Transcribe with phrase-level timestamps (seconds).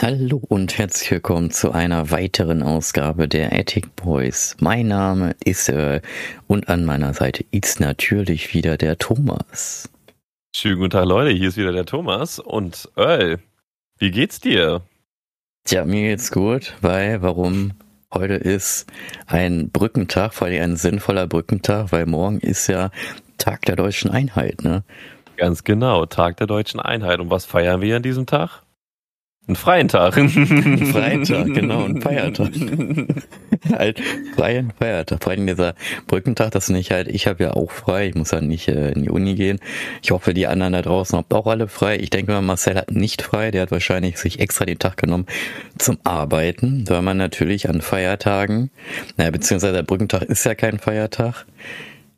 [0.00, 4.56] Hallo und herzlich willkommen zu einer weiteren Ausgabe der Attic Boys.
[4.58, 6.02] Mein Name ist Earl
[6.46, 9.88] und an meiner Seite ist natürlich wieder der Thomas.
[10.56, 11.30] Schönen guten Tag, Leute.
[11.30, 13.38] Hier ist wieder der Thomas und Earl.
[13.98, 14.82] Wie geht's dir?
[15.64, 17.74] Tja, mir geht's gut, weil warum?
[18.12, 18.90] Heute ist
[19.26, 22.90] ein Brückentag, vor allem ein sinnvoller Brückentag, weil morgen ist ja
[23.38, 24.82] Tag der deutschen Einheit, ne?
[25.36, 27.20] Ganz genau, Tag der deutschen Einheit.
[27.20, 28.63] Und was feiern wir an diesem Tag?
[29.46, 30.16] Einen freien Tag.
[30.16, 32.50] Einen freien Tag, genau, ein Feiertag.
[33.70, 34.00] halt
[34.34, 35.22] freien Feiertag.
[35.22, 35.74] Vor allem dieser
[36.06, 39.02] Brückentag, das nicht halt, ich habe ja auch frei, ich muss ja nicht äh, in
[39.02, 39.60] die Uni gehen.
[40.02, 41.98] Ich hoffe, die anderen da draußen habt auch alle frei.
[41.98, 45.26] Ich denke mal, Marcel hat nicht frei, der hat wahrscheinlich sich extra den Tag genommen
[45.76, 48.70] zum Arbeiten, weil man natürlich an Feiertagen,
[49.18, 51.44] naja, beziehungsweise der Brückentag ist ja kein Feiertag.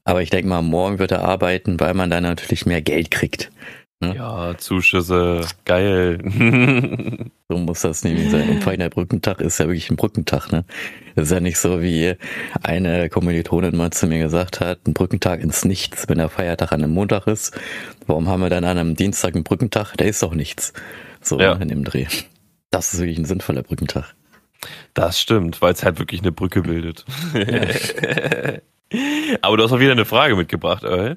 [0.04, 3.50] Aber ich denke mal, morgen wird er arbeiten, weil man dann natürlich mehr Geld kriegt.
[4.00, 4.14] Ne?
[4.14, 6.18] Ja, Zuschüsse, geil.
[7.48, 8.50] so muss das nämlich sein.
[8.50, 10.66] Und vor allem der Brückentag ist ja wirklich ein Brückentag, ne?
[11.14, 12.14] Das ist ja nicht so, wie
[12.62, 16.84] eine Kommilitonin mal zu mir gesagt hat, ein Brückentag ins Nichts, wenn der Feiertag an
[16.84, 17.58] einem Montag ist.
[18.06, 19.96] Warum haben wir dann an einem Dienstag einen Brückentag?
[19.96, 20.74] Der ist doch nichts.
[21.22, 21.54] So ja.
[21.54, 22.06] in dem Dreh.
[22.70, 24.14] Das ist wirklich ein sinnvoller Brückentag.
[24.92, 27.06] Das stimmt, weil es halt wirklich eine Brücke bildet.
[29.40, 31.16] Aber du hast auch wieder eine Frage mitgebracht, Earl.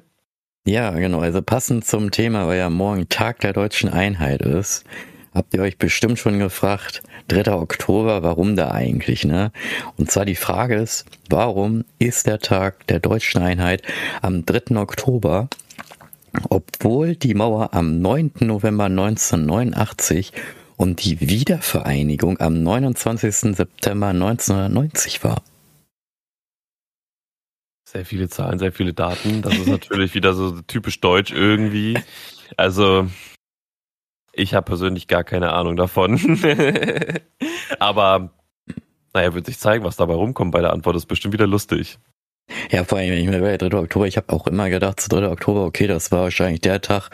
[0.66, 1.20] Ja, genau.
[1.20, 4.84] Also passend zum Thema, weil ja morgen Tag der deutschen Einheit ist,
[5.34, 7.52] habt ihr euch bestimmt schon gefragt, 3.
[7.52, 9.52] Oktober, warum da eigentlich, ne?
[9.96, 13.82] Und zwar die Frage ist, warum ist der Tag der deutschen Einheit
[14.20, 14.76] am 3.
[14.76, 15.48] Oktober,
[16.50, 18.32] obwohl die Mauer am 9.
[18.40, 20.32] November 1989
[20.76, 23.56] und die Wiedervereinigung am 29.
[23.56, 25.42] September 1990 war?
[27.92, 29.42] Sehr viele Zahlen, sehr viele Daten.
[29.42, 31.98] Das ist natürlich wieder so typisch deutsch irgendwie.
[32.56, 33.08] Also,
[34.32, 36.16] ich habe persönlich gar keine Ahnung davon.
[37.80, 38.30] Aber,
[39.12, 40.94] naja, wird sich zeigen, was dabei rumkommt bei der Antwort.
[40.94, 41.98] Das ist bestimmt wieder lustig.
[42.70, 43.76] Ja, vor allem, wenn ich mir bei 3.
[43.76, 45.28] Oktober, ich habe auch immer gedacht, zu 3.
[45.28, 47.10] Oktober, okay, das war wahrscheinlich der Tag,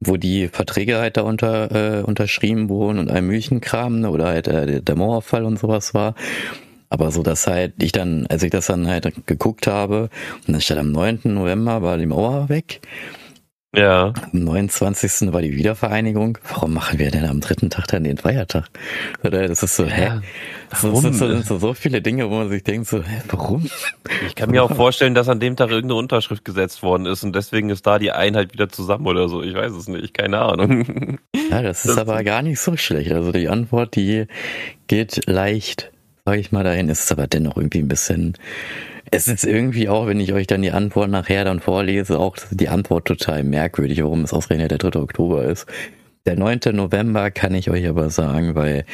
[0.00, 4.48] wo die Verträge halt da unter, äh, unterschrieben wurden und ein Müchenkram ne, oder halt
[4.48, 6.16] äh, der Mauerfall und sowas war.
[6.90, 10.08] Aber so, dass halt ich dann, als ich das dann halt geguckt habe,
[10.46, 11.20] und dann stand am 9.
[11.24, 12.80] November war die Mauer weg.
[13.76, 14.14] Ja.
[14.32, 15.30] Am 29.
[15.32, 16.38] war die Wiedervereinigung.
[16.48, 18.66] Warum machen wir denn am dritten Tag dann den Feiertag?
[19.22, 20.10] Das ist so, ja, hä?
[20.70, 21.02] Warum?
[21.02, 23.68] Das sind so, so, viele Dinge, wo man sich denkt, so, hä, warum?
[24.26, 27.36] Ich kann mir auch vorstellen, dass an dem Tag irgendeine Unterschrift gesetzt worden ist und
[27.36, 29.42] deswegen ist da die Einheit wieder zusammen oder so.
[29.42, 31.18] Ich weiß es nicht, keine Ahnung.
[31.50, 33.12] Ja, das ist das aber gar nicht so schlecht.
[33.12, 34.26] Also die Antwort, die
[34.86, 35.92] geht leicht
[36.28, 38.34] sage ich mal, dahin ist es aber dennoch irgendwie ein bisschen.
[39.10, 42.68] Es ist irgendwie auch, wenn ich euch dann die Antwort nachher dann vorlese, auch die
[42.68, 45.00] Antwort total merkwürdig, warum es ausgerechnet der 3.
[45.00, 45.64] Oktober ist.
[46.26, 46.60] Der 9.
[46.72, 48.84] November kann ich euch aber sagen, weil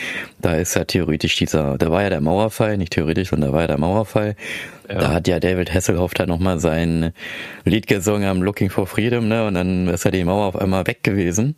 [0.41, 3.63] da ist ja theoretisch dieser, da war ja der Mauerfall, nicht theoretisch, sondern da war
[3.63, 4.37] ja der Mauerfall.
[4.89, 4.99] Ja.
[4.99, 7.13] Da hat ja David Hasselhoff dann nochmal sein
[7.65, 10.87] Lied gesungen am Looking for Freedom, ne, und dann ist ja die Mauer auf einmal
[10.87, 11.57] weg gewesen.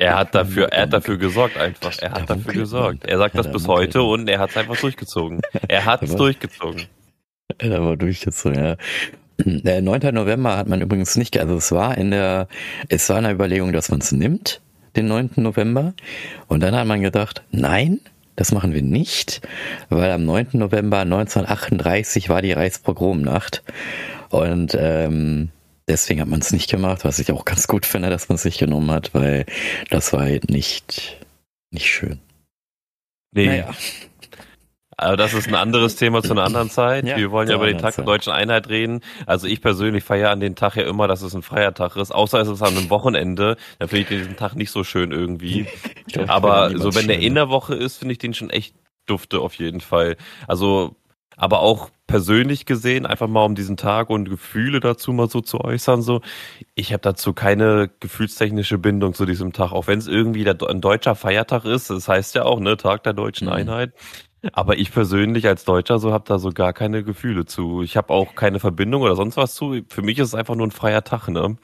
[0.00, 1.98] Er hat dafür, er hat dafür gesorgt einfach.
[1.98, 3.04] Er hat dafür gesorgt.
[3.04, 5.40] Er sagt das bis heute und er hat es einfach durchgezogen.
[5.66, 6.84] Er hat es durchgezogen.
[7.58, 8.76] Er war durchgezogen, ja.
[9.38, 10.14] Der 9.
[10.14, 12.46] November hat man übrigens nicht, also es war in der,
[12.88, 14.60] es war in der Überlegung, dass man es nimmt,
[14.94, 15.30] den 9.
[15.36, 15.94] November.
[16.46, 17.98] Und dann hat man gedacht, nein,
[18.36, 19.40] das machen wir nicht,
[19.88, 20.50] weil am 9.
[20.52, 23.64] November 1938 war die Reichspogromnacht.
[24.30, 25.50] Und ähm,
[25.88, 28.44] deswegen hat man es nicht gemacht, was ich auch ganz gut finde, dass man es
[28.44, 29.46] nicht genommen hat, weil
[29.90, 31.18] das war halt nicht,
[31.70, 32.20] nicht schön.
[33.32, 33.46] Nee.
[33.46, 33.74] Naja.
[35.00, 37.06] Aber das ist ein anderes Thema zu einer anderen Zeit.
[37.06, 39.00] Ja, Wir wollen ja über den Tag der deutschen Einheit reden.
[39.26, 42.10] Also ich persönlich feiere an den Tag ja immer, dass es ein freier Tag ist.
[42.10, 43.56] Außer es ist an einem Wochenende.
[43.78, 45.68] Da finde ich diesen Tag nicht so schön irgendwie.
[46.12, 48.74] Glaub, Aber so wenn der in der Woche ist, finde ich den schon echt
[49.06, 50.16] dufte auf jeden Fall.
[50.48, 50.96] Also
[51.36, 55.60] aber auch persönlich gesehen, einfach mal um diesen Tag und Gefühle dazu mal so zu
[55.60, 56.20] äußern, so.
[56.74, 60.80] Ich habe dazu keine gefühlstechnische Bindung zu diesem Tag, auch wenn es irgendwie der, ein
[60.80, 61.90] deutscher Feiertag ist.
[61.90, 63.52] Das heißt ja auch, ne, Tag der deutschen mhm.
[63.52, 63.92] Einheit.
[64.52, 67.82] Aber ich persönlich als Deutscher so habe da so gar keine Gefühle zu.
[67.82, 69.82] Ich habe auch keine Verbindung oder sonst was zu.
[69.88, 71.56] Für mich ist es einfach nur ein freier Tag, ne?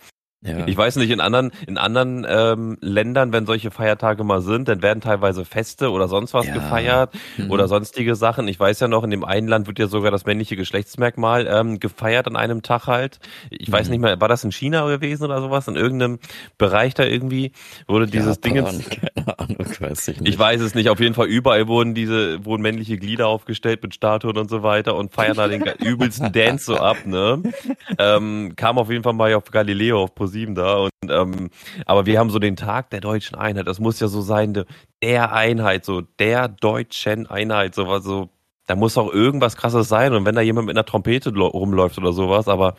[0.45, 0.67] Ja.
[0.67, 4.83] Ich weiß nicht, in anderen, in anderen ähm, Ländern, wenn solche Feiertage mal sind, dann
[4.83, 6.53] werden teilweise Feste oder sonst was ja.
[6.53, 7.51] gefeiert mhm.
[7.51, 8.47] oder sonstige Sachen.
[8.49, 11.81] Ich weiß ja noch, in dem einen Land wird ja sogar das männliche Geschlechtsmerkmal ähm,
[11.81, 13.21] gefeiert an einem Tag halt.
[13.49, 13.73] Ich mhm.
[13.73, 15.67] weiß nicht mehr, war das in China gewesen oder sowas?
[15.67, 16.19] In irgendeinem
[16.59, 17.53] Bereich da irgendwie
[17.89, 18.55] wurde dieses Ding.
[18.55, 20.29] Keine Ahnung, weiß ich nicht.
[20.35, 20.91] Ich weiß es nicht.
[20.91, 24.95] Auf jeden Fall überall wurden diese, wurden männliche Glieder aufgestellt mit Statuen und so weiter
[24.95, 27.43] und feiern da den übelsten Dance so ab, ne?
[27.99, 30.77] Ähm, kam auf jeden Fall mal auf Galileo auf Position Pro7 da.
[30.77, 31.51] Und, ähm,
[31.87, 33.67] aber wir haben so den Tag der deutschen Einheit.
[33.67, 34.65] Das muss ja so sein, de,
[35.03, 38.31] der Einheit, so der deutschen Einheit, sowas, so.
[38.67, 40.15] Da muss auch irgendwas krasses sein.
[40.15, 42.77] Und wenn da jemand mit einer Trompete rumläuft oder sowas, aber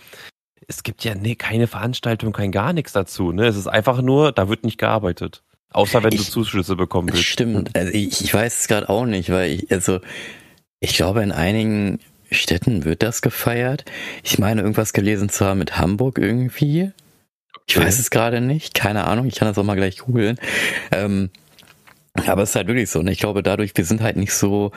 [0.67, 3.31] es gibt ja nee, keine Veranstaltung, kein gar nichts dazu.
[3.31, 3.45] Ne?
[3.45, 5.43] Es ist einfach nur, da wird nicht gearbeitet.
[5.71, 7.25] Außer wenn ich, du Zuschüsse bekommen willst.
[7.25, 9.99] Stimmt, also ich, ich weiß es gerade auch nicht, weil ich, also
[10.79, 11.99] ich glaube, in einigen
[12.31, 13.85] Städten wird das gefeiert.
[14.23, 16.91] Ich meine, irgendwas gelesen zu haben mit Hamburg irgendwie.
[17.67, 20.37] Ich weiß es gerade nicht, keine Ahnung, ich kann das auch mal gleich googeln.
[20.91, 21.29] Ähm,
[22.27, 23.11] aber es ist halt wirklich so, ne?
[23.11, 24.71] Ich glaube, dadurch, wir sind halt nicht so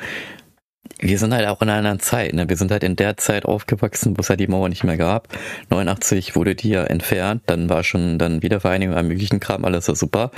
[1.00, 2.34] wir sind halt auch in einer anderen Zeit.
[2.34, 2.48] Ne?
[2.48, 5.28] Wir sind halt in der Zeit aufgewachsen, wo es halt die Mauer nicht mehr gab.
[5.70, 9.94] 89 wurde die ja entfernt, dann war schon dann Wiedervereinigung am möglichen Kram, alles so
[9.94, 10.30] super.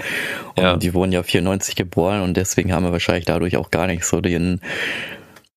[0.56, 0.76] Und ja.
[0.76, 4.20] die wurden ja 94 geboren und deswegen haben wir wahrscheinlich dadurch auch gar nicht so
[4.20, 4.60] den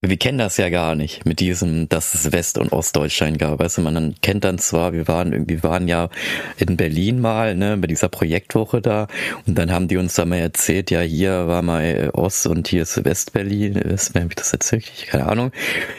[0.06, 3.60] wir kennen das ja gar nicht mit diesem, dass es West- und Ostdeutschland gab.
[3.60, 6.10] Weißt du, man kennt dann zwar, wir waren irgendwie, waren ja
[6.58, 9.08] in Berlin mal, ne, bei dieser Projektwoche da
[9.48, 12.84] und dann haben die uns da mal erzählt, ja, hier war mal Ost und hier
[12.84, 14.86] ist Westberlin, Westberlin, habe ich das erzählt?
[15.08, 15.52] Keine Ahnung.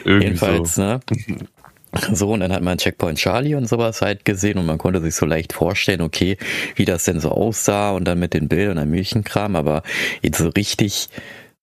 [0.03, 0.81] Irgendwie Jedenfalls, so.
[0.81, 0.99] ne.
[2.11, 5.15] So, und dann hat man Checkpoint Charlie und sowas halt gesehen und man konnte sich
[5.15, 6.37] so leicht vorstellen, okay,
[6.75, 9.81] wie das denn so aussah und dann mit den Bildern am Milchenkram, aber
[10.21, 11.07] jetzt so richtig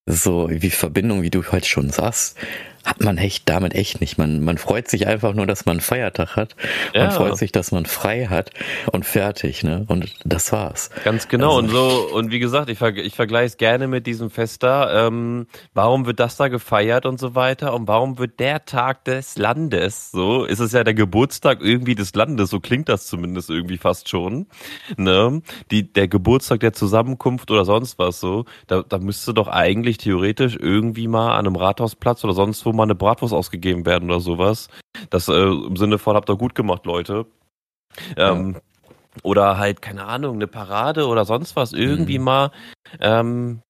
[0.07, 2.37] so wie Verbindung, wie du halt schon sagst,
[2.85, 4.19] hat man echt damit echt nicht.
[4.19, 6.57] Man, man freut sich einfach nur, dass man einen Feiertag hat.
[6.95, 7.05] Ja.
[7.05, 8.51] Man freut sich, dass man frei hat
[8.91, 9.85] und fertig, ne?
[9.89, 10.91] Und das war's.
[11.05, 11.57] Ganz genau.
[11.57, 14.63] Also, und so, und wie gesagt, ich, ver ich vergleiche es gerne mit diesem Fest
[14.63, 15.07] da.
[15.07, 17.75] Ähm, warum wird das da gefeiert und so weiter?
[17.75, 20.45] Und warum wird der Tag des Landes so?
[20.45, 24.47] Ist es ja der Geburtstag irgendwie des Landes, so klingt das zumindest irgendwie fast schon.
[24.97, 25.43] Ne?
[25.71, 30.57] Die, der Geburtstag der Zusammenkunft oder sonst was so, da, da müsste doch eigentlich theoretisch
[30.59, 34.69] irgendwie mal an einem Rathausplatz oder sonst wo mal eine Bratwurst ausgegeben werden oder sowas.
[35.11, 37.27] Das äh, im Sinne von habt ihr gut gemacht, Leute.
[38.17, 38.61] Ähm, ja.
[39.23, 42.25] Oder halt, keine Ahnung, eine Parade oder sonst was, irgendwie mhm.
[42.25, 42.51] mal,
[43.01, 43.61] ähm,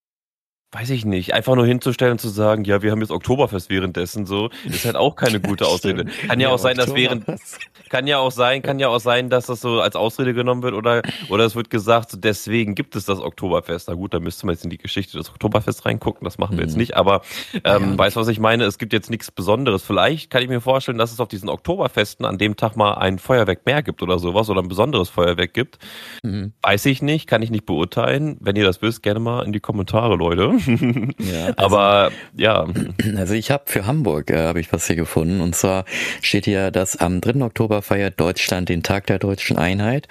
[0.73, 4.25] weiß ich nicht, einfach nur hinzustellen und zu sagen, ja, wir haben jetzt Oktoberfest währenddessen
[4.25, 6.07] so, ist halt auch keine gute Ausrede.
[6.07, 7.27] Kann ja, ja auch sein, dass während,
[7.91, 10.73] kann ja auch sein, kann ja auch sein, dass das so als Ausrede genommen wird
[10.73, 13.89] oder, oder es wird gesagt, so deswegen gibt es das Oktoberfest.
[13.89, 16.65] Na gut, da müsste man jetzt in die Geschichte des Oktoberfests reingucken, das machen wir
[16.65, 16.81] jetzt mhm.
[16.81, 17.21] nicht, aber
[17.65, 17.99] ähm, ja.
[17.99, 18.65] weißt du, was ich meine?
[18.65, 19.83] Es gibt jetzt nichts Besonderes.
[19.83, 23.19] Vielleicht kann ich mir vorstellen, dass es auf diesen Oktoberfesten an dem Tag mal ein
[23.19, 25.79] Feuerwerk mehr gibt oder sowas oder ein besonderes Feuerwerk gibt.
[26.23, 26.55] Mhm.
[26.63, 28.39] Weiß ich nicht, kann ich nicht beurteilen.
[28.41, 30.62] Wenn ihr das wisst, gerne mal in die Kommentare, Leute.
[31.19, 32.67] ja, also, aber ja.
[33.17, 35.85] Also ich habe für Hamburg äh, habe ich was hier gefunden und zwar
[36.21, 37.43] steht hier, dass am 3.
[37.43, 40.09] Oktober feiert Deutschland den Tag der deutschen Einheit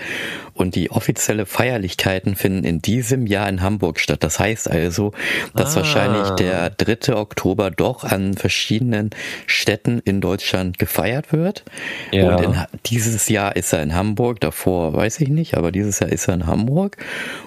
[0.54, 4.24] und die offizielle Feierlichkeiten finden in diesem Jahr in Hamburg statt.
[4.24, 5.12] Das heißt also,
[5.56, 5.82] dass ah.
[5.82, 7.16] wahrscheinlich der 3.
[7.16, 9.10] Oktober doch an verschiedenen
[9.48, 11.64] Städten in Deutschland gefeiert wird.
[12.12, 12.36] Ja.
[12.36, 12.56] Und in,
[12.86, 16.36] dieses Jahr ist er in Hamburg, davor weiß ich nicht, aber dieses Jahr ist er
[16.36, 16.98] in Hamburg.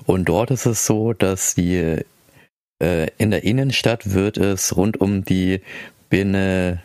[0.07, 2.05] Und dort ist es so, dass die
[2.81, 5.61] äh, in der Innenstadt wird es rund um die
[6.09, 6.83] Binne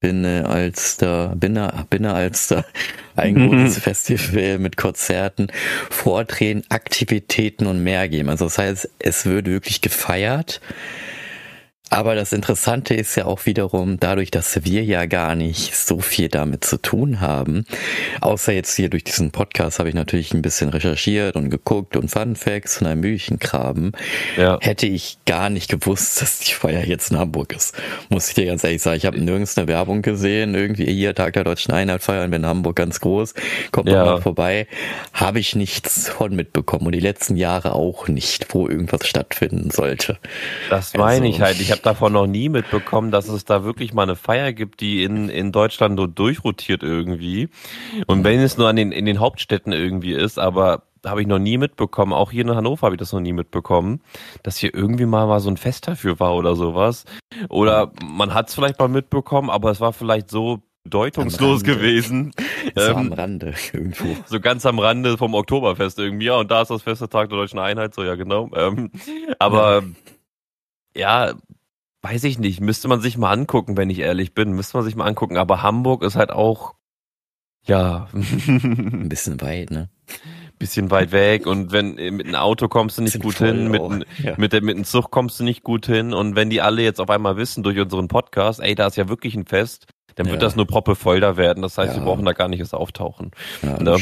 [0.00, 2.66] Binne Alster, Binne, Binne Alster,
[3.16, 3.48] ein mhm.
[3.48, 5.48] großes Festival mit Konzerten,
[5.90, 8.28] Vorträgen, Aktivitäten und mehr geben.
[8.28, 10.60] Also das heißt, es wird wirklich gefeiert.
[11.88, 16.28] Aber das Interessante ist ja auch wiederum, dadurch, dass wir ja gar nicht so viel
[16.28, 17.64] damit zu tun haben,
[18.20, 22.10] außer jetzt hier durch diesen Podcast habe ich natürlich ein bisschen recherchiert und geguckt und
[22.10, 23.92] Fun Facts und ein Mühlengraben,
[24.36, 24.58] ja.
[24.60, 27.76] hätte ich gar nicht gewusst, dass die Feier jetzt in Hamburg ist.
[28.08, 31.34] Muss ich dir ganz ehrlich sagen, ich habe nirgends eine Werbung gesehen, irgendwie hier Tag
[31.34, 33.34] der Deutschen Einheit feiern wir in Hamburg ganz groß,
[33.70, 34.04] kommt ja.
[34.04, 34.66] mal vorbei,
[35.12, 40.18] habe ich nichts von mitbekommen und die letzten Jahre auch nicht, wo irgendwas stattfinden sollte.
[40.68, 43.94] Das meine also, ich halt, ich habe davon noch nie mitbekommen, dass es da wirklich
[43.94, 47.48] mal eine Feier gibt, die in, in Deutschland so durchrotiert irgendwie.
[48.06, 51.38] Und wenn es nur an den, in den Hauptstädten irgendwie ist, aber habe ich noch
[51.38, 54.00] nie mitbekommen, auch hier in Hannover habe ich das noch nie mitbekommen,
[54.42, 57.04] dass hier irgendwie mal, mal so ein Fest dafür war oder sowas.
[57.48, 62.32] Oder man hat es vielleicht mal mitbekommen, aber es war vielleicht so bedeutungslos gewesen.
[62.74, 64.16] So ähm, am Rande irgendwo.
[64.26, 66.26] So ganz am Rande vom Oktoberfest irgendwie.
[66.26, 68.50] Ja, und da ist das feste Tag der Deutschen Einheit, so ja genau.
[68.54, 68.90] Ähm,
[69.38, 69.82] aber
[70.94, 71.26] ja.
[71.28, 71.34] ja,
[72.08, 74.94] weiß ich nicht, müsste man sich mal angucken, wenn ich ehrlich bin, müsste man sich
[74.94, 75.36] mal angucken.
[75.36, 76.74] Aber Hamburg ist halt auch,
[77.64, 78.08] ja.
[78.12, 79.88] Ein bisschen weit, ne?
[80.58, 84.06] Bisschen weit weg und wenn äh, mit einem Auto kommst du nicht gut hin, mit,
[84.22, 84.34] ja.
[84.38, 87.00] mit, der, mit einem Zug kommst du nicht gut hin und wenn die alle jetzt
[87.00, 90.36] auf einmal wissen durch unseren Podcast, ey, da ist ja wirklich ein Fest, dann wird
[90.36, 90.46] ja.
[90.46, 91.62] das nur proppe voll da werden.
[91.62, 92.00] Das heißt, ja.
[92.00, 93.32] wir brauchen da gar nicht erst auftauchen.
[93.62, 93.98] Ja, ne?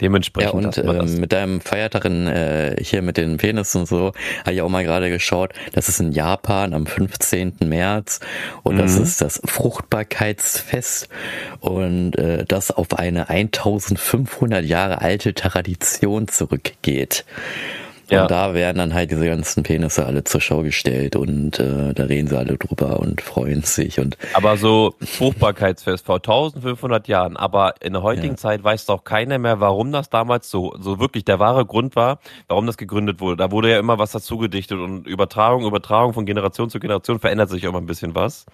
[0.00, 0.76] Dementsprechend.
[0.76, 4.52] Ja, und äh, mit deinem Feiertag in, äh, hier mit den Penis und so, habe
[4.52, 7.54] ich auch mal gerade geschaut, das ist in Japan am 15.
[7.64, 8.20] März
[8.62, 8.80] und mhm.
[8.80, 11.08] das ist das Fruchtbarkeitsfest
[11.60, 17.24] und äh, das auf eine 1500 Jahre alte Tradition zurückgeht.
[18.08, 18.22] Ja.
[18.22, 22.04] Und da werden dann halt diese ganzen Penisse alle zur Schau gestellt und äh, da
[22.04, 23.98] reden sie alle drüber und freuen sich.
[23.98, 24.16] und.
[24.34, 28.36] Aber so Fruchtbarkeitsfest vor 1500 Jahren, aber in der heutigen ja.
[28.36, 32.20] Zeit weiß doch keiner mehr, warum das damals so, so wirklich der wahre Grund war,
[32.46, 33.36] warum das gegründet wurde.
[33.36, 37.50] Da wurde ja immer was dazu gedichtet und Übertragung, Übertragung von Generation zu Generation verändert
[37.50, 38.46] sich immer ein bisschen was.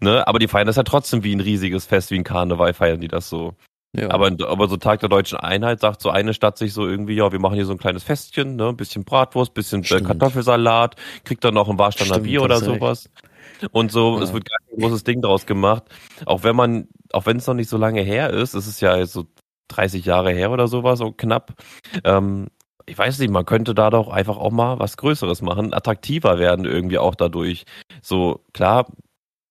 [0.00, 0.26] Ne?
[0.26, 3.08] Aber die feiern das ja trotzdem wie ein riesiges Fest, wie ein Karneval feiern die
[3.08, 3.54] das so.
[3.98, 4.10] Ja.
[4.10, 7.32] Aber, aber so Tag der deutschen Einheit sagt so eine Stadt sich so irgendwie, ja,
[7.32, 10.06] wir machen hier so ein kleines Festchen, ne, ein bisschen Bratwurst, bisschen äh, Stimmt.
[10.06, 13.08] Kartoffelsalat, kriegt dann noch ein Warsteiner Bier oder sowas.
[13.72, 14.24] Und so, ja.
[14.24, 15.84] es wird gar kein großes Ding draus gemacht.
[16.26, 19.04] Auch wenn man, auch wenn es noch nicht so lange her ist, es ist ja
[19.06, 19.26] so
[19.68, 21.54] 30 Jahre her oder sowas, so knapp.
[22.04, 22.48] Ähm,
[22.86, 26.64] ich weiß nicht, man könnte da doch einfach auch mal was Größeres machen, attraktiver werden
[26.64, 27.64] irgendwie auch dadurch.
[28.00, 28.86] So, klar,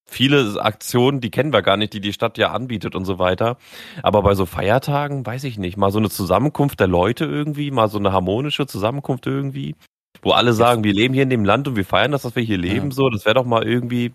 [0.06, 3.58] viele Aktionen, die kennen wir gar nicht, die die Stadt ja anbietet und so weiter.
[4.04, 7.88] Aber bei so Feiertagen, weiß ich nicht, mal so eine Zusammenkunft der Leute irgendwie, mal
[7.90, 9.76] so eine harmonische Zusammenkunft irgendwie,
[10.22, 12.44] wo alle sagen, wir leben hier in dem Land und wir feiern das, dass wir
[12.44, 12.96] hier leben, ja.
[12.96, 14.14] so, das wäre doch mal irgendwie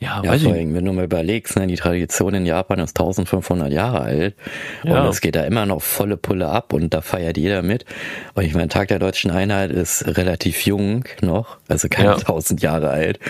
[0.00, 2.98] ja, ja weiß vor allem, wenn du mal überlegst, ne, die Tradition in Japan ist
[2.98, 4.34] 1500 Jahre alt
[4.82, 5.02] ja.
[5.02, 7.84] und es geht da immer noch volle Pulle ab und da feiert jeder mit.
[8.34, 12.14] Und ich meine, Tag der Deutschen Einheit ist relativ jung noch, also keine ja.
[12.16, 13.20] 1000 Jahre alt.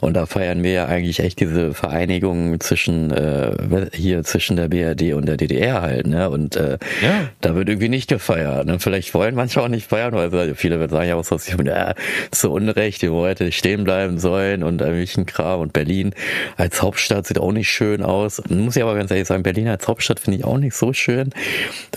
[0.00, 5.14] Und da feiern wir ja eigentlich echt diese Vereinigung zwischen äh, hier zwischen der BRD
[5.14, 6.28] und der DDR halt, ne?
[6.28, 7.28] Und äh, ja.
[7.40, 8.66] da wird irgendwie nicht gefeiert.
[8.66, 8.78] Ne?
[8.80, 11.94] Vielleicht wollen manche auch nicht feiern, weil viele werden sagen ja auch so, ja,
[12.30, 16.12] zu Unrecht, die hätte stehen bleiben sollen und ein Kram und Berlin
[16.56, 18.42] als Hauptstadt sieht auch nicht schön aus.
[18.48, 21.30] Muss ich aber ganz ehrlich sagen, Berlin als Hauptstadt finde ich auch nicht so schön.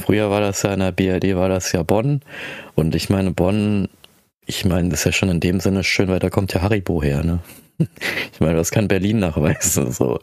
[0.03, 2.21] Früher war das ja in der BRD, war das ja Bonn.
[2.75, 3.89] Und ich meine, Bonn,
[4.45, 7.01] ich meine, das ist ja schon in dem Sinne schön, weil da kommt ja Haribo
[7.01, 7.39] her, ne?
[8.33, 10.19] Ich meine, das kann Berlin nachweisen, so.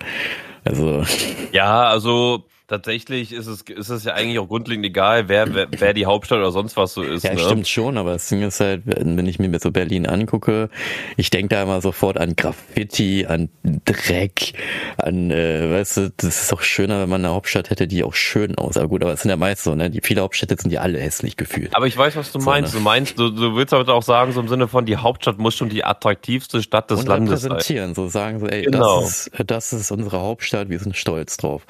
[0.64, 1.04] Also.
[1.52, 5.94] Ja, also, tatsächlich ist es, ist es ja eigentlich auch grundlegend egal, wer, wer, wer
[5.94, 7.24] die Hauptstadt oder sonst was so ist.
[7.24, 7.40] Ja, ne?
[7.40, 10.68] stimmt schon, aber das Ding ist halt, wenn ich mir so Berlin angucke,
[11.16, 13.48] ich denke da immer sofort an Graffiti, an
[13.84, 14.52] Dreck,
[14.98, 18.14] an, äh, weißt du, das ist doch schöner, wenn man eine Hauptstadt hätte, die auch
[18.14, 18.82] schön aussieht.
[18.82, 19.90] Aber gut, aber es sind ja meist so, ne?
[19.90, 21.74] Die viele Hauptstädte sind ja alle hässlich gefühlt.
[21.74, 22.74] Aber ich weiß, was du so, meinst.
[22.74, 22.80] Ne?
[22.80, 25.54] Du meinst, du, du willst aber auch sagen, so im Sinne von, die Hauptstadt muss
[25.54, 27.52] schon die attraktivste Stadt des Und Landes sein.
[27.52, 29.00] präsentieren, so sagen so, ey, genau.
[29.00, 31.66] das, ist, das ist unsere Hauptstadt, wir sind stolz drauf.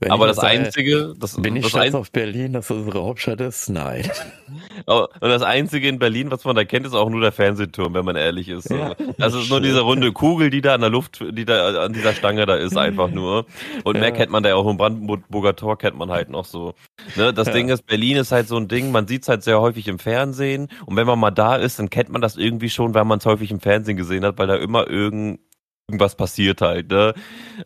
[0.00, 3.02] Wenn aber das, das Einzige, das, bin ich das stolz auf Berlin, dass das unsere
[3.02, 3.68] Hauptstadt ist?
[3.68, 4.08] Nein.
[4.86, 8.04] und das Einzige in Berlin, was man da kennt, ist auch nur der Fernsehturm, wenn
[8.04, 8.70] man ehrlich ist.
[8.70, 11.92] Ja, das ist nur diese runde Kugel, die da an der Luft, die da an
[11.92, 13.46] dieser Stange da ist, einfach nur.
[13.82, 14.02] Und ja.
[14.02, 16.74] mehr kennt man da ja auch im Brandenburger Tor kennt man halt noch so.
[17.16, 17.34] Ne?
[17.34, 17.54] Das ja.
[17.54, 19.98] Ding ist, Berlin ist halt so ein Ding, man sieht es halt sehr häufig im
[19.98, 20.68] Fernsehen.
[20.86, 23.26] Und wenn man mal da ist, dann kennt man das irgendwie schon, weil man es
[23.26, 25.40] häufig im Fernsehen gesehen hat, weil da immer irgend
[25.88, 26.90] irgendwas passiert halt.
[26.90, 27.14] Ne?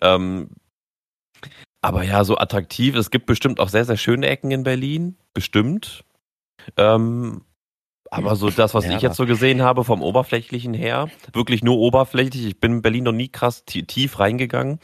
[0.00, 0.50] Ähm,
[1.82, 2.94] aber ja, so attraktiv.
[2.94, 5.16] Es gibt bestimmt auch sehr, sehr schöne Ecken in Berlin.
[5.34, 6.04] Bestimmt.
[6.76, 7.42] Ähm,
[8.08, 11.78] aber so das, was ja, ich jetzt so gesehen habe vom Oberflächlichen her, wirklich nur
[11.78, 12.46] oberflächlich.
[12.46, 14.78] Ich bin in Berlin noch nie krass tief reingegangen.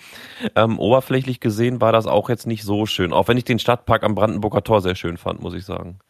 [0.56, 3.12] Ähm, oberflächlich gesehen war das auch jetzt nicht so schön.
[3.12, 6.00] Auch wenn ich den Stadtpark am Brandenburger Tor sehr schön fand, muss ich sagen.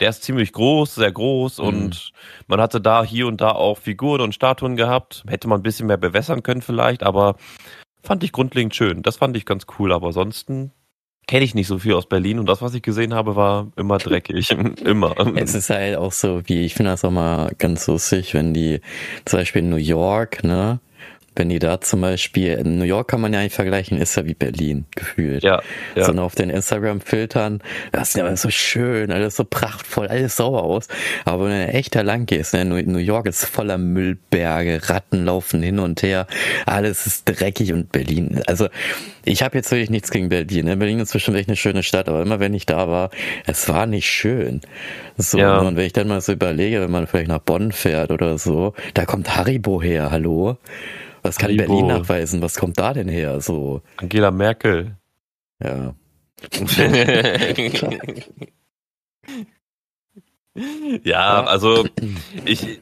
[0.00, 1.64] Der ist ziemlich groß, sehr groß mhm.
[1.64, 2.12] und
[2.46, 5.24] man hatte da hier und da auch Figuren und Statuen gehabt.
[5.26, 7.36] Hätte man ein bisschen mehr bewässern können vielleicht, aber
[8.06, 9.02] fand ich grundlegend schön.
[9.02, 10.72] Das fand ich ganz cool, aber ansonsten
[11.26, 13.98] kenne ich nicht so viel aus Berlin und das, was ich gesehen habe, war immer
[13.98, 14.50] dreckig.
[14.84, 15.14] immer.
[15.36, 18.80] Es ist halt auch so, wie ich finde das auch mal ganz lustig, wenn die
[19.24, 20.80] zum Beispiel in New York, ne,
[21.36, 24.24] wenn die da zum Beispiel, in New York kann man ja nicht vergleichen, ist ja
[24.26, 25.42] wie Berlin gefühlt.
[25.42, 25.62] Ja.
[25.94, 26.04] ja.
[26.04, 27.62] Sondern auf den Instagram-Filtern,
[27.92, 30.88] das ist ja alles so schön, alles so prachtvoll, alles sauber aus.
[31.24, 35.62] Aber wenn du echt da lang gehst, ne, New York ist voller Müllberge, Ratten laufen
[35.62, 36.26] hin und her,
[36.66, 38.68] alles ist dreckig und Berlin, also
[39.26, 40.66] ich habe jetzt wirklich nichts gegen Berlin.
[40.66, 40.76] Ne?
[40.76, 43.10] Berlin ist bestimmt echt eine schöne Stadt, aber immer wenn ich da war,
[43.44, 44.60] es war nicht schön.
[45.18, 45.58] So, ja.
[45.58, 48.74] und wenn ich dann mal so überlege, wenn man vielleicht nach Bonn fährt oder so,
[48.94, 50.58] da kommt Haribo her, hallo?
[51.28, 51.66] Was kann Haribo.
[51.66, 52.42] Berlin nachweisen?
[52.42, 53.40] Was kommt da denn her?
[53.40, 53.82] So.
[53.96, 54.96] Angela Merkel.
[55.64, 55.94] Ja.
[61.02, 61.86] ja, also
[62.44, 62.78] ich,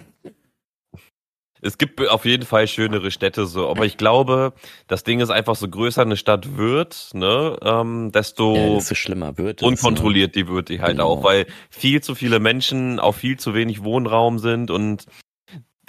[1.64, 4.52] es gibt auf jeden Fall schönere Städte so, aber ich glaube,
[4.86, 9.38] das Ding ist einfach, so größer eine Stadt wird, ne, ähm, desto, ja, desto schlimmer
[9.38, 10.42] wird es, unkontrolliert ne?
[10.42, 11.08] die wird die halt genau.
[11.08, 15.06] auch, weil viel zu viele Menschen auf viel zu wenig Wohnraum sind und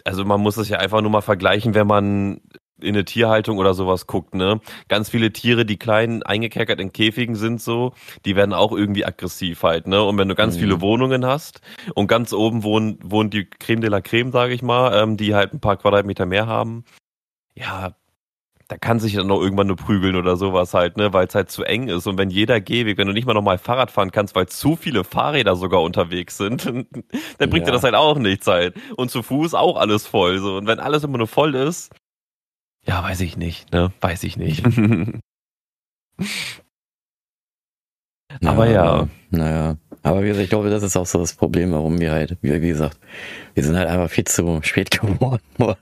[0.06, 2.42] also man muss es ja einfach nur mal vergleichen, wenn man
[2.80, 4.60] in eine Tierhaltung oder sowas guckt, ne?
[4.90, 7.94] Ganz viele Tiere, die klein eingekerkert in Käfigen sind so,
[8.26, 10.04] die werden auch irgendwie aggressiv halt, ne?
[10.04, 10.60] Und wenn du ganz mhm.
[10.60, 11.62] viele Wohnungen hast
[11.96, 15.34] und ganz oben wohnen, wohnen die Creme de la Creme, sage ich mal, ähm, die
[15.34, 16.84] halt ein paar Quadratmeter mehr haben,
[17.56, 17.96] ja,
[18.67, 21.51] da kann sich dann noch irgendwann nur prügeln oder sowas halt, ne, weil es halt
[21.51, 22.07] zu eng ist.
[22.07, 25.03] Und wenn jeder Gehweg, wenn du nicht mal nochmal Fahrrad fahren kannst, weil zu viele
[25.03, 26.86] Fahrräder sogar unterwegs sind, dann
[27.38, 27.65] bringt ja.
[27.65, 28.75] dir das halt auch nichts halt.
[28.95, 30.39] Und zu Fuß auch alles voll.
[30.39, 30.57] So.
[30.57, 31.93] Und wenn alles immer nur voll ist,
[32.88, 33.91] ja, weiß ich nicht, ne?
[34.01, 34.63] Weiß ich nicht.
[38.43, 39.07] aber ja.
[39.31, 39.77] Naja.
[40.03, 42.62] Aber wie gesagt, ich glaube, das ist auch so das Problem, warum wir halt, wie,
[42.62, 43.00] wie gesagt,
[43.55, 45.41] wir sind halt einfach viel zu spät geworden.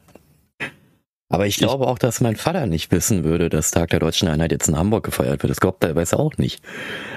[1.33, 4.51] Aber ich glaube auch, dass mein Vater nicht wissen würde, dass Tag der Deutschen Einheit
[4.51, 5.49] jetzt in Hamburg gefeiert wird.
[5.49, 6.63] Das glaubt er, weiß er auch nicht.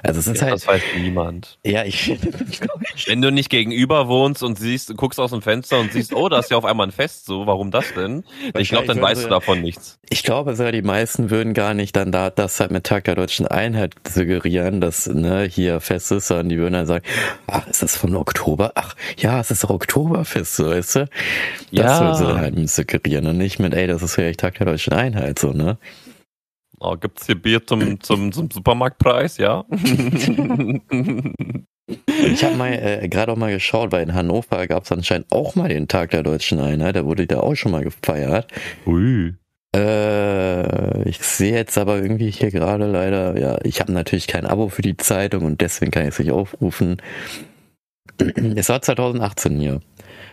[0.03, 0.55] Also es ist ja, halt.
[0.55, 1.59] Das weiß niemand.
[1.67, 2.19] Ja, ich.
[3.07, 6.39] Wenn du nicht gegenüber wohnst und siehst, guckst aus dem Fenster und siehst, oh, da
[6.39, 8.25] ist ja auf einmal ein Fest, so, warum das denn?
[8.57, 9.99] Ich glaube, dann weißt du davon nichts.
[10.09, 13.17] Ich glaube sogar, die meisten würden gar nicht dann da das halt mit Tag der
[13.17, 17.05] Deutschen Einheit suggerieren, dass ne, hier Fest ist, sondern die würden dann sagen,
[17.49, 18.73] ach, ist das vom Oktober?
[18.77, 21.01] Ach, ja, es ist doch Oktoberfest, so, weißt du?
[21.01, 21.11] Das
[21.71, 22.01] ja.
[22.01, 24.93] würden sie halt suggerieren und nicht mit, ey, das ist ist vielleicht Tag der Deutschen
[24.93, 25.79] Einheit, so, ne?
[26.79, 29.65] Oh, gibt's hier Bier zum, zum, zum Supermarktpreis, ja?
[29.71, 29.79] ich
[32.45, 35.69] habe mal äh, gerade auch mal geschaut, weil in Hannover gab es anscheinend auch mal
[35.69, 38.53] den Tag der Deutschen Einheit, da wurde da auch schon mal gefeiert.
[38.87, 39.35] Ui.
[39.75, 44.69] Äh, ich sehe jetzt aber irgendwie hier gerade leider, ja, ich habe natürlich kein Abo
[44.69, 47.01] für die Zeitung und deswegen kann ich es nicht aufrufen.
[48.57, 49.81] Es war 2018 hier.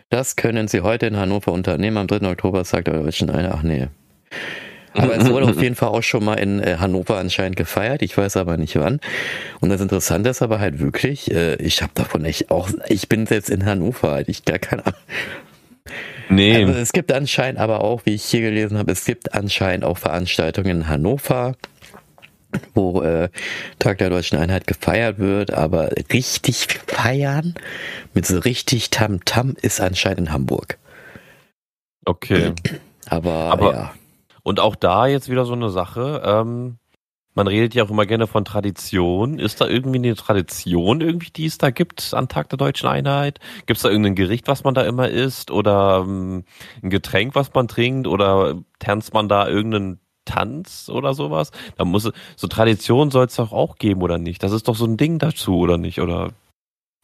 [0.10, 1.98] Das können Sie heute in Hannover unternehmen.
[1.98, 2.29] Am 3.
[2.29, 3.88] Oktober sagt der Deutschen eine, ach nee.
[4.93, 8.01] Aber es wurde auf jeden Fall auch schon mal in äh, Hannover anscheinend gefeiert.
[8.01, 9.00] Ich weiß aber nicht wann.
[9.60, 13.25] Und das Interessante ist aber halt wirklich, äh, ich habe davon echt auch, ich bin
[13.25, 15.00] jetzt in Hannover, halt ich gar keine Ahnung.
[16.29, 16.63] Nee.
[16.63, 19.98] Also es gibt anscheinend aber auch, wie ich hier gelesen habe, es gibt anscheinend auch
[19.98, 21.55] Veranstaltungen in Hannover
[22.74, 23.29] wo äh,
[23.79, 27.55] Tag der Deutschen Einheit gefeiert wird, aber richtig feiern
[28.13, 30.77] mit so richtig Tam-Tam ist anscheinend in Hamburg.
[32.05, 32.53] Okay.
[33.10, 33.93] Aber, aber ja.
[34.43, 36.22] Und auch da jetzt wieder so eine Sache.
[36.25, 36.77] Ähm,
[37.36, 39.39] man redet ja auch immer gerne von Tradition.
[39.39, 43.39] Ist da irgendwie eine Tradition, irgendwie, die es da gibt an Tag der Deutschen Einheit?
[43.65, 45.51] Gibt es da irgendein Gericht, was man da immer isst?
[45.51, 46.45] Oder ähm,
[46.81, 48.07] ein Getränk, was man trinkt?
[48.07, 51.51] Oder tanzt man da irgendeinen Tanz oder sowas.
[51.77, 54.44] Da muss so Tradition soll es doch auch geben oder nicht?
[54.44, 56.01] Das ist doch so ein Ding dazu oder nicht?
[56.01, 56.33] Oder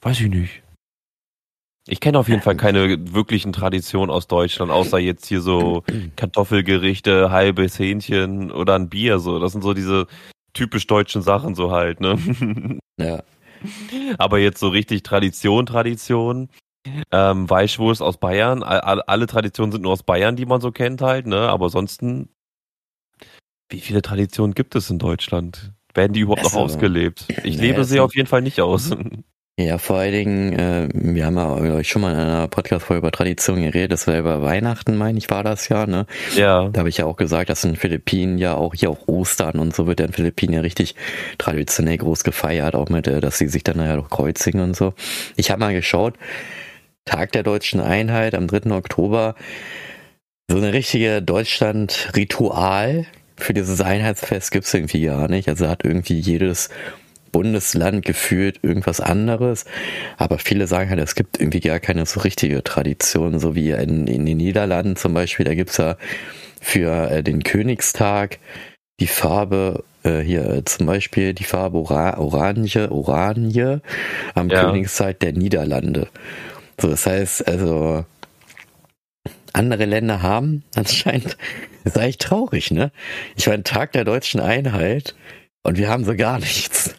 [0.02, 0.64] weiß ich nicht.
[1.88, 5.84] Ich kenne auf jeden Fall keine wirklichen Traditionen aus Deutschland, außer jetzt hier so
[6.16, 9.20] Kartoffelgerichte, halbes Hähnchen oder ein Bier.
[9.20, 10.06] So, das sind so diese
[10.54, 12.18] typisch deutschen Sachen so halt, ne?
[13.00, 13.24] Ja.
[14.18, 16.50] Aber jetzt so richtig Tradition, Tradition.
[17.12, 18.62] Ähm, Weichwurst aus Bayern.
[18.64, 21.50] Alle, Traditionen sind nur aus Bayern, die man so kennt halt, ne?
[21.50, 22.30] Aber ansonsten
[23.70, 25.72] wie viele Traditionen gibt es in Deutschland?
[25.94, 27.26] Werden die überhaupt also, noch ausgelebt?
[27.44, 28.92] Ich nee, lebe sie auf jeden Fall nicht aus.
[29.60, 33.00] Ja, vor allen Dingen, äh, wir haben ja glaube ich, schon mal in einer Podcast-Folge
[33.00, 36.06] über Traditionen geredet, das war über Weihnachten, meine ich, war das ja, ne?
[36.34, 36.70] Ja.
[36.70, 39.60] Da habe ich ja auch gesagt, dass in den Philippinen ja auch hier auch Ostern
[39.60, 40.96] und so wird ja in den Philippinen ja richtig
[41.38, 44.94] traditionell groß gefeiert, auch mit, äh, dass sie sich dann nachher doch kreuzigen und so.
[45.36, 46.14] Ich habe mal geschaut,
[47.04, 48.72] Tag der deutschen Einheit am 3.
[48.72, 49.36] Oktober,
[50.50, 53.08] so eine richtige Deutschland-Ritual,
[53.40, 55.48] für dieses Einheitsfest gibt es irgendwie gar nicht.
[55.48, 56.70] Also hat irgendwie jedes
[57.32, 59.66] Bundesland gefühlt irgendwas anderes.
[60.18, 64.08] Aber viele sagen halt, es gibt irgendwie gar keine so richtige Tradition, so wie in,
[64.08, 65.46] in den Niederlanden zum Beispiel.
[65.46, 65.98] Da gibt's ja
[66.62, 68.40] für äh, den Königstag
[69.00, 73.82] die Farbe, äh, hier äh, zum Beispiel die Farbe Ora Orange, Oranje
[74.36, 74.64] am ja.
[74.64, 76.08] Königstag der Niederlande.
[76.80, 78.06] So, das heißt, also
[79.54, 81.38] andere Länder haben anscheinend,
[81.84, 82.92] ist eigentlich traurig, ne?
[83.36, 85.16] Ich war ein Tag der deutschen Einheit
[85.64, 86.96] und wir haben so gar nichts.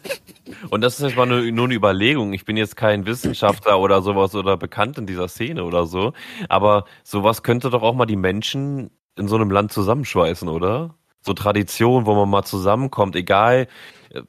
[0.69, 2.33] Und das ist jetzt mal nur, nur eine Überlegung.
[2.33, 6.13] Ich bin jetzt kein Wissenschaftler oder sowas oder bekannt in dieser Szene oder so.
[6.49, 10.95] Aber sowas könnte doch auch mal die Menschen in so einem Land zusammenschweißen, oder?
[11.21, 13.67] So Tradition, wo man mal zusammenkommt, egal.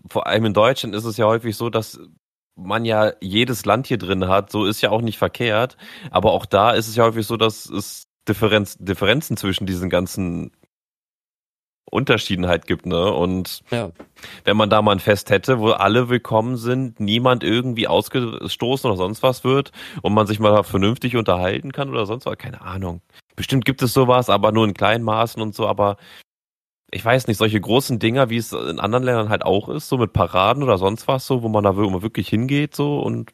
[0.08, 2.00] Vor allem in Deutschland ist es ja häufig so, dass
[2.54, 4.50] man ja jedes Land hier drin hat.
[4.50, 5.76] So ist ja auch nicht verkehrt.
[6.10, 10.52] Aber auch da ist es ja häufig so, dass es Differenz, Differenzen zwischen diesen ganzen
[11.90, 13.12] Unterschieden halt gibt, ne?
[13.12, 13.90] Und ja.
[14.44, 18.96] wenn man da mal ein Fest hätte, wo alle willkommen sind, niemand irgendwie ausgestoßen oder
[18.96, 23.02] sonst was wird und man sich mal vernünftig unterhalten kann oder sonst was, keine Ahnung.
[23.36, 25.96] Bestimmt gibt es sowas, aber nur in kleinen Maßen und so, aber
[26.90, 29.98] ich weiß nicht, solche großen Dinger, wie es in anderen Ländern halt auch ist, so
[29.98, 33.32] mit Paraden oder sonst was, so, wo man da wirklich hingeht, so und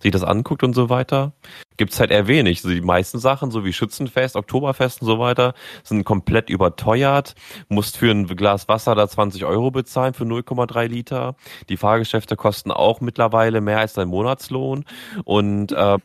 [0.00, 1.34] sich das anguckt und so weiter.
[1.76, 2.58] Gibt's halt eher wenig.
[2.58, 7.34] Also die meisten Sachen, so wie Schützenfest, Oktoberfest und so weiter, sind komplett überteuert.
[7.68, 11.36] Musst für ein Glas Wasser da 20 Euro bezahlen für 0,3 Liter.
[11.68, 14.84] Die Fahrgeschäfte kosten auch mittlerweile mehr als dein Monatslohn.
[15.24, 15.98] Und äh,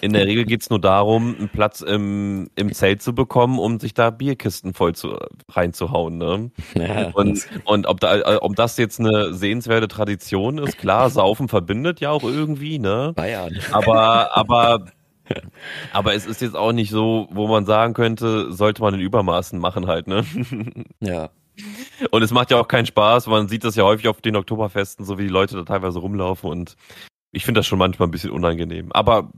[0.00, 3.94] in der Regel geht's nur darum, einen Platz im, im Zelt zu bekommen, um sich
[3.94, 5.16] da Bierkisten voll zu,
[5.50, 6.18] reinzuhauen.
[6.18, 6.50] Ne?
[6.74, 12.00] Ja, und, und ob, da, ob das jetzt eine sehenswerte Tradition ist, klar, Saufen verbindet
[12.00, 13.12] ja auch irgendwie, ne?
[13.14, 13.58] Bayern.
[13.72, 14.86] Aber, aber
[15.92, 19.58] aber es ist jetzt auch nicht so, wo man sagen könnte, sollte man in Übermaßen
[19.58, 20.24] machen halt, ne?
[21.00, 21.30] Ja.
[22.10, 23.28] Und es macht ja auch keinen Spaß.
[23.28, 26.50] Man sieht das ja häufig auf den Oktoberfesten, so wie die Leute da teilweise rumlaufen
[26.50, 26.76] und
[27.32, 28.92] ich finde das schon manchmal ein bisschen unangenehm.
[28.92, 29.30] Aber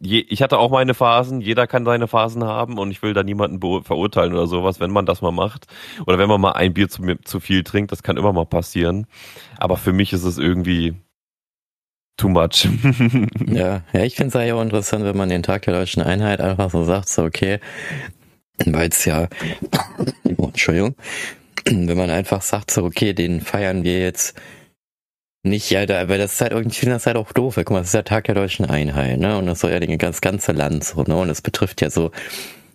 [0.00, 3.22] je, ich hatte auch meine Phasen, jeder kann seine Phasen haben und ich will da
[3.22, 5.66] niemanden verurteilen oder sowas, wenn man das mal macht.
[6.06, 9.06] Oder wenn man mal ein Bier zu, zu viel trinkt, das kann immer mal passieren.
[9.58, 10.94] Aber für mich ist es irgendwie,
[12.16, 12.68] too much.
[13.46, 16.40] ja, ja, ich finde es eigentlich auch interessant, wenn man den Tag der deutschen Einheit
[16.40, 17.58] einfach so sagt, so okay,
[18.66, 19.28] weil es ja,
[20.36, 20.94] oh, Entschuldigung,
[21.64, 24.36] wenn man einfach sagt, so okay, den feiern wir jetzt
[25.44, 27.64] nicht, ja, da, weil das ist halt irgendwie, ich finde das halt auch doof, weil,
[27.64, 30.20] guck mal, das ist der Tag der deutschen Einheit, ne, und das soll ja das
[30.20, 32.12] ganze Land so, ne, und das betrifft ja so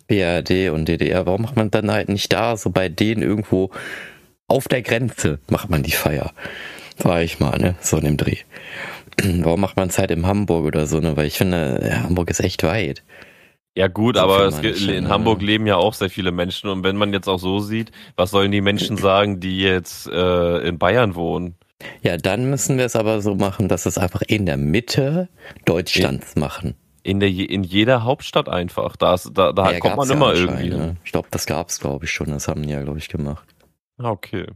[0.06, 3.70] BRD und DDR, warum macht man dann halt nicht da, so bei denen irgendwo
[4.48, 6.32] auf der Grenze macht man die Feier,
[6.98, 8.38] war ich mal, ne, so in dem Dreh.
[9.42, 11.16] Warum macht man es halt in Hamburg oder so, ne?
[11.16, 13.02] Weil ich finde, ja, Hamburg ist echt weit.
[13.76, 15.08] Ja gut, so aber es, in ne?
[15.08, 18.30] Hamburg leben ja auch sehr viele Menschen und wenn man jetzt auch so sieht, was
[18.30, 21.54] sollen die Menschen sagen, die jetzt äh, in Bayern wohnen?
[22.02, 25.28] Ja, dann müssen wir es aber so machen, dass es einfach in der Mitte
[25.64, 26.74] Deutschlands in, machen.
[27.04, 28.96] In der in jeder Hauptstadt einfach.
[28.96, 30.70] Da, da, da ja, kommt man immer ja irgendwie.
[30.70, 30.96] Ne?
[31.04, 32.30] Ich glaube, das gab es, glaube ich, schon.
[32.30, 33.46] Das haben die ja, glaube ich, gemacht.
[33.98, 34.46] Ah, okay.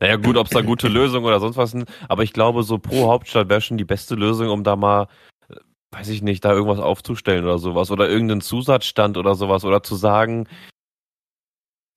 [0.00, 2.78] Naja, gut, ob es da gute Lösungen oder sonst was sind, aber ich glaube, so
[2.78, 5.08] pro Hauptstadt wäre schon die beste Lösung, um da mal,
[5.48, 5.56] äh,
[5.92, 9.94] weiß ich nicht, da irgendwas aufzustellen oder sowas oder irgendeinen Zusatzstand oder sowas oder zu
[9.96, 10.48] sagen,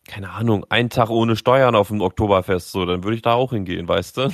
[0.05, 3.51] keine Ahnung, ein Tag ohne Steuern auf dem Oktoberfest, so, dann würde ich da auch
[3.51, 4.29] hingehen, weißt du?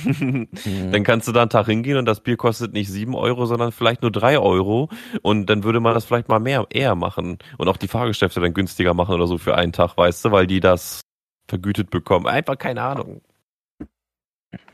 [0.64, 0.92] Mhm.
[0.92, 3.72] Dann kannst du da einen Tag hingehen und das Bier kostet nicht sieben Euro, sondern
[3.72, 4.88] vielleicht nur drei Euro
[5.22, 8.52] und dann würde man das vielleicht mal mehr, eher machen und auch die Fahrgeschäfte dann
[8.52, 11.02] günstiger machen oder so für einen Tag, weißt du, weil die das
[11.48, 12.26] vergütet bekommen.
[12.26, 13.22] Einfach keine Ahnung.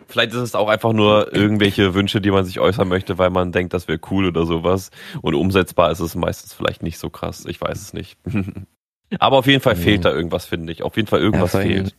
[0.09, 3.51] Vielleicht ist es auch einfach nur irgendwelche Wünsche, die man sich äußern möchte, weil man
[3.53, 4.91] denkt, das wäre cool oder sowas.
[5.21, 7.45] Und umsetzbar ist es meistens vielleicht nicht so krass.
[7.47, 8.17] Ich weiß es nicht.
[9.19, 10.83] Aber auf jeden Fall fehlt da irgendwas, finde ich.
[10.83, 11.97] Auf jeden Fall irgendwas ja, fehlt.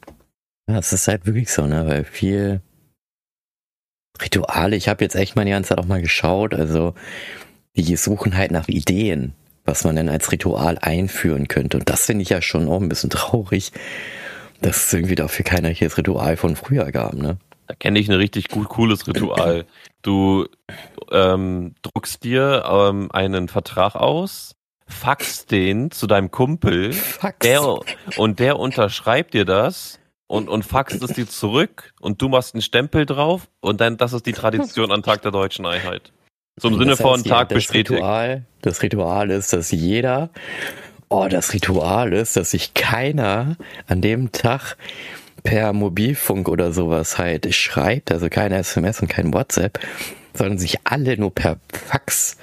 [0.70, 1.86] Ja, es ist halt wirklich so, ne?
[1.88, 2.62] Weil viel
[4.22, 6.96] Rituale, ich habe jetzt echt mal die ganze Zeit auch mal geschaut, also
[7.76, 11.78] die suchen halt nach Ideen, was man denn als Ritual einführen könnte.
[11.78, 13.72] Und das finde ich ja schon auch ein bisschen traurig,
[14.62, 17.38] dass es irgendwie dafür keiner hier das Ritual von früher gab, ne?
[17.68, 19.66] Da kenne ich ein richtig gut, cooles Ritual.
[20.02, 20.48] Du
[21.12, 24.56] ähm, druckst dir ähm, einen Vertrag aus,
[24.88, 27.40] faxst den zu deinem Kumpel, Fax.
[27.40, 27.62] der,
[28.18, 32.62] und der unterschreibt dir das und, und faxt es dir zurück und du machst einen
[32.62, 36.14] Stempel drauf und dann, das ist die Tradition an Tag der Deutschen Einheit.
[36.60, 37.92] So im Sinne das heißt, von Tag ja, bestätigt.
[37.92, 40.30] Ritual, das Ritual ist, dass jeder,
[41.10, 44.76] oh, das Ritual ist, dass sich keiner an dem Tag
[45.48, 49.80] per Mobilfunk oder sowas halt schreibt, also keine SMS und kein WhatsApp,
[50.34, 52.38] sondern sich alle nur per Fax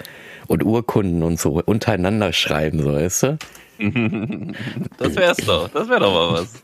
[0.46, 3.38] und Urkunden und so untereinander schreiben, so weißt du?
[4.96, 6.62] Das wär's doch, das wär doch mal was.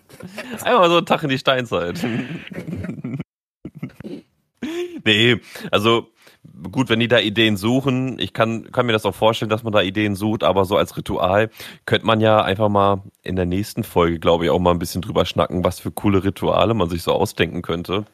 [0.65, 2.03] Einmal so ein Tag in die Steinzeit.
[5.03, 6.09] Nee, also
[6.71, 9.73] gut, wenn die da Ideen suchen, ich kann, kann mir das auch vorstellen, dass man
[9.73, 11.51] da Ideen sucht, aber so als Ritual
[11.87, 15.03] könnte man ja einfach mal in der nächsten Folge, glaube ich, auch mal ein bisschen
[15.03, 18.05] drüber schnacken, was für coole Rituale man sich so ausdenken könnte.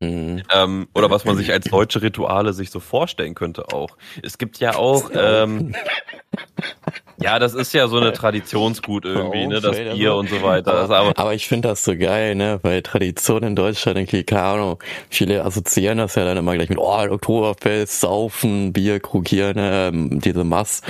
[0.00, 0.42] Mhm.
[0.54, 3.96] Ähm, oder was man sich als deutsche Rituale sich so vorstellen könnte auch.
[4.22, 5.74] Es gibt ja auch, ähm,
[7.20, 10.74] ja, das ist ja so eine Traditionsgut irgendwie, ne, das Bier und so weiter.
[10.74, 14.42] Aber, aber, aber ich finde das so geil, ne, weil Tradition in Deutschland, irgendwie, keine
[14.42, 19.90] Ahnung, viele assoziieren das ja dann immer gleich mit, oh, Oktoberfest, Saufen, Bier, Krugieren, ne,
[20.20, 20.82] diese Mass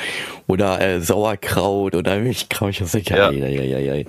[0.47, 4.05] oder äh, Sauerkraut oder Milchkraut, ich weiß ja, ja, ja, ja.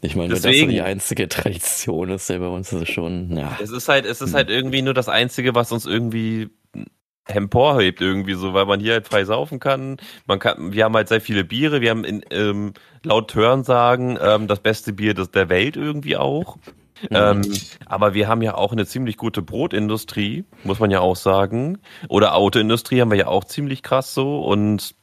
[0.00, 3.58] Ich meine, Deswegen, das so die einzige Tradition ist ja bei uns ist schon, ja.
[3.60, 6.50] Es ist halt, es ist halt irgendwie nur das Einzige, was uns irgendwie
[7.28, 9.98] emporhebt irgendwie so, weil man hier halt frei saufen kann.
[10.26, 11.80] Man kann, wir haben halt sehr viele Biere.
[11.80, 16.56] Wir haben in, ähm, laut Hörensagen ähm, das beste Bier des, der Welt irgendwie auch.
[17.02, 17.08] Mhm.
[17.10, 17.42] Ähm,
[17.86, 21.78] aber wir haben ja auch eine ziemlich gute Brotindustrie, muss man ja auch sagen.
[22.08, 24.94] Oder Autoindustrie haben wir ja auch ziemlich krass so und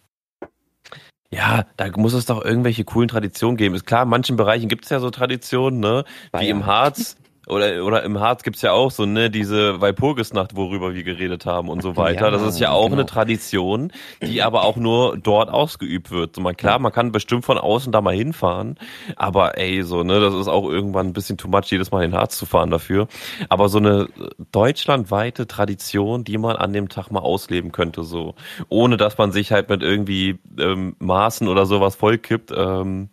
[1.32, 3.76] ja, da muss es doch irgendwelche coolen Traditionen geben.
[3.76, 6.06] Ist klar, in manchen Bereichen gibt es ja so Traditionen, ne?
[6.38, 7.18] Wie im Harz.
[7.48, 11.70] Oder, oder im Harz gibt's ja auch so, ne, diese Walpurgisnacht, worüber wir geredet haben
[11.70, 12.26] und so weiter.
[12.26, 12.96] Ja, das ist ja auch genau.
[12.96, 16.36] eine Tradition, die aber auch nur dort ausgeübt wird.
[16.36, 18.78] So mal klar, man kann bestimmt von außen da mal hinfahren,
[19.16, 22.12] aber ey, so, ne, das ist auch irgendwann ein bisschen too much, jedes Mal in
[22.12, 23.08] den Harz zu fahren dafür.
[23.50, 24.08] Aber so eine
[24.52, 28.36] deutschlandweite Tradition, die man an dem Tag mal ausleben könnte, so.
[28.70, 33.10] Ohne dass man sich halt mit irgendwie ähm, Maßen oder sowas vollkippt, ähm,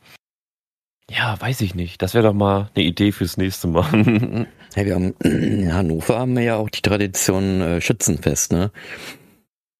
[1.10, 2.00] ja, weiß ich nicht.
[2.02, 3.90] Das wäre doch mal eine Idee fürs nächste Mal.
[4.74, 8.70] hey, wir haben, in Hannover haben wir ja auch die Tradition äh, Schützenfest, ne?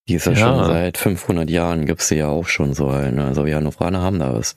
[0.09, 3.15] Die ist ja, ja, schon seit 500 Jahren, gibt's sie ja auch schon so halt,
[3.15, 3.25] ne?
[3.25, 4.57] Also wir Hannoveraner haben da was.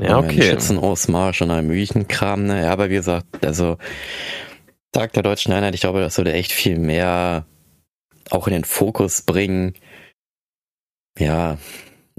[0.00, 0.42] Ja, okay.
[0.42, 2.62] Schützenausmarsch und ein Müchenkram, ne?
[2.62, 3.78] Ja, aber wie gesagt, also
[4.92, 7.46] Tag der Deutschen Einheit, ich glaube, das würde echt viel mehr
[8.30, 9.74] auch in den Fokus bringen.
[11.18, 11.58] Ja,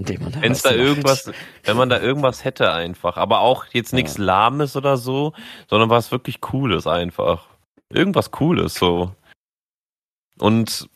[0.08, 1.30] wenn da irgendwas,
[1.64, 4.24] wenn man da irgendwas hätte einfach, aber auch jetzt nichts ja.
[4.24, 5.34] lahmes oder so,
[5.68, 7.46] sondern was wirklich cooles einfach.
[7.92, 9.12] Irgendwas cooles so.
[10.38, 10.88] Und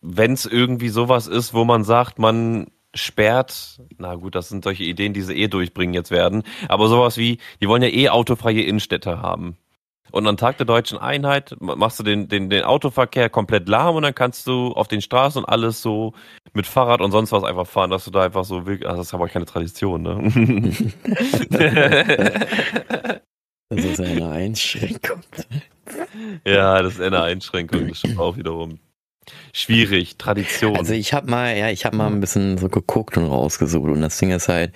[0.00, 4.84] wenn es irgendwie sowas ist, wo man sagt, man sperrt, na gut, das sind solche
[4.84, 8.62] Ideen, die sie eh durchbringen jetzt werden, aber sowas wie, die wollen ja eh autofreie
[8.62, 9.56] Innenstädte haben.
[10.12, 14.02] Und am Tag der deutschen Einheit machst du den, den, den Autoverkehr komplett lahm und
[14.02, 16.14] dann kannst du auf den Straßen und alles so
[16.56, 19.08] mit Fahrrad und sonst was einfach fahren, dass du da einfach so wirklich, also das
[19.08, 20.32] ist aber keine Tradition, ne?
[23.68, 25.20] das ist eine Einschränkung.
[26.44, 28.80] Ja, das ist eine Einschränkung, das stimmt auch wiederum.
[29.52, 30.76] Schwierig, Tradition.
[30.76, 34.00] Also ich habe mal, ja, ich habe mal ein bisschen so geguckt und rausgesucht und
[34.00, 34.72] das Ding ist halt,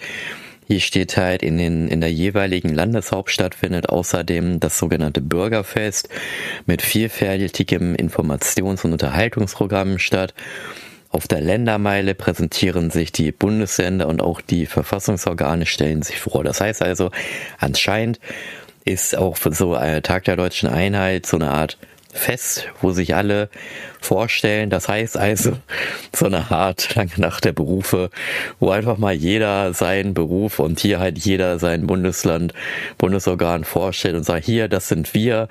[0.71, 6.09] hier steht halt, in, den, in der jeweiligen Landeshauptstadt findet außerdem das sogenannte Bürgerfest
[6.64, 10.33] mit vielfältigem Informations- und Unterhaltungsprogramm statt.
[11.11, 16.44] Auf der Ländermeile präsentieren sich die Bundesländer und auch die Verfassungsorgane stellen sich vor.
[16.44, 17.11] Das heißt also,
[17.59, 18.20] anscheinend
[18.85, 21.79] ist auch so ein Tag der deutschen Einheit so eine Art
[22.12, 23.49] Fest, wo sich alle
[24.01, 24.70] vorstellen.
[24.70, 25.53] Das heißt also
[26.14, 28.11] so eine Art lange Nacht der Berufe,
[28.59, 32.53] wo einfach mal jeder seinen Beruf und hier halt jeder sein Bundesland,
[32.99, 35.49] Bundesorgan vorstellt und sagt, hier, das sind wir,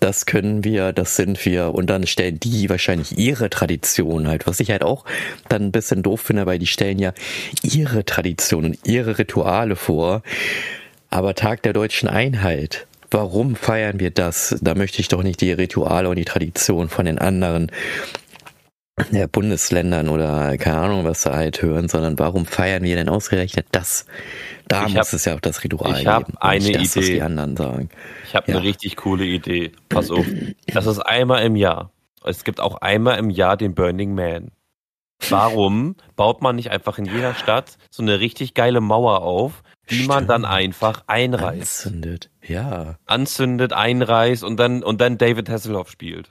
[0.00, 4.60] das können wir, das sind wir und dann stellen die wahrscheinlich ihre Tradition halt, was
[4.60, 5.04] ich halt auch
[5.48, 7.12] dann ein bisschen doof finde, weil die stellen ja
[7.62, 10.22] ihre Traditionen, ihre Rituale vor.
[11.08, 14.56] Aber Tag der deutschen Einheit warum feiern wir das?
[14.60, 17.70] Da möchte ich doch nicht die Rituale und die Tradition von den anderen
[19.30, 24.06] Bundesländern oder keine Ahnung, was da halt hören, sondern warum feiern wir denn ausgerechnet das?
[24.68, 26.34] Da ich muss hab, es ja auch das Ritual ich geben.
[26.40, 27.00] eine das, Idee.
[27.00, 27.90] Was die anderen sagen.
[28.26, 28.56] Ich habe ja.
[28.56, 29.72] eine richtig coole Idee.
[29.90, 30.24] Pass auf.
[30.66, 31.90] Das ist einmal im Jahr.
[32.24, 34.50] Es gibt auch einmal im Jahr den Burning Man.
[35.28, 39.96] Warum baut man nicht einfach in jeder Stadt so eine richtig geile Mauer auf, die
[39.96, 40.08] Stimmt.
[40.08, 41.86] man dann einfach einreißt.
[41.86, 42.96] Anzündet, ja.
[43.06, 46.30] Anzündet, einreißt und dann, und dann David Hasselhoff spielt.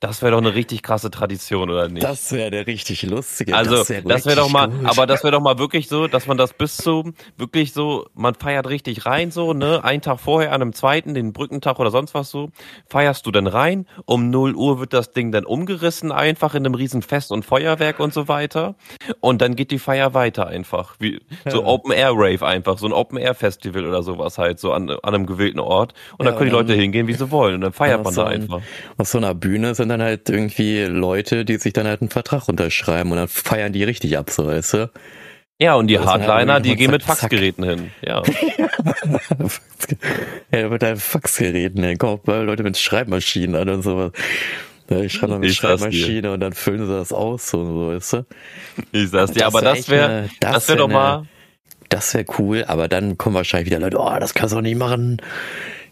[0.00, 2.04] Das wäre doch eine richtig krasse Tradition, oder nicht?
[2.04, 3.56] Das wäre der richtig lustige.
[3.56, 4.84] Also, das wäre wär doch mal, gut.
[4.84, 8.34] aber das wäre doch mal wirklich so, dass man das bis zu, wirklich so, man
[8.34, 9.82] feiert richtig rein so, ne?
[9.84, 12.50] Einen Tag vorher, an einem zweiten, den Brückentag oder sonst was so,
[12.86, 13.86] feierst du dann rein.
[14.04, 17.98] Um 0 Uhr wird das Ding dann umgerissen, einfach in einem riesen Fest und Feuerwerk
[17.98, 18.74] und so weiter.
[19.20, 20.96] Und dann geht die Feier weiter einfach.
[20.98, 21.66] Wie, so ja.
[21.66, 24.98] Open Air Rave einfach, so ein Open Air Festival oder sowas halt, so an, an
[25.02, 25.94] einem gewählten Ort.
[26.18, 27.54] Und ja, dann können die Leute hingehen, wie sie wollen.
[27.54, 28.60] Und dann feiert man da einfach.
[28.98, 32.48] Auf so einer Bühne sind dann halt irgendwie Leute, die sich dann halt einen Vertrag
[32.48, 34.90] unterschreiben und dann feiern die richtig ab, so weißt du?
[35.60, 37.90] Ja, und die Hardliner, halt die gehen mit Faxgeräten hin.
[38.04, 38.22] Ja.
[40.52, 41.96] ja, mit deinen Faxgeräten hin.
[41.98, 44.12] Kommen Leute mit Schreibmaschinen an und sowas.
[44.90, 47.88] Ja, ich schreibe mal mit ich Schreibmaschine und dann füllen sie das aus und so,
[47.88, 48.26] weißt du?
[48.92, 51.26] Ich sag's dir, aber das wäre, das wäre das wär doch mal.
[51.88, 54.76] Das wäre cool, aber dann kommen wahrscheinlich wieder Leute, oh, das kannst du auch nicht
[54.76, 55.22] machen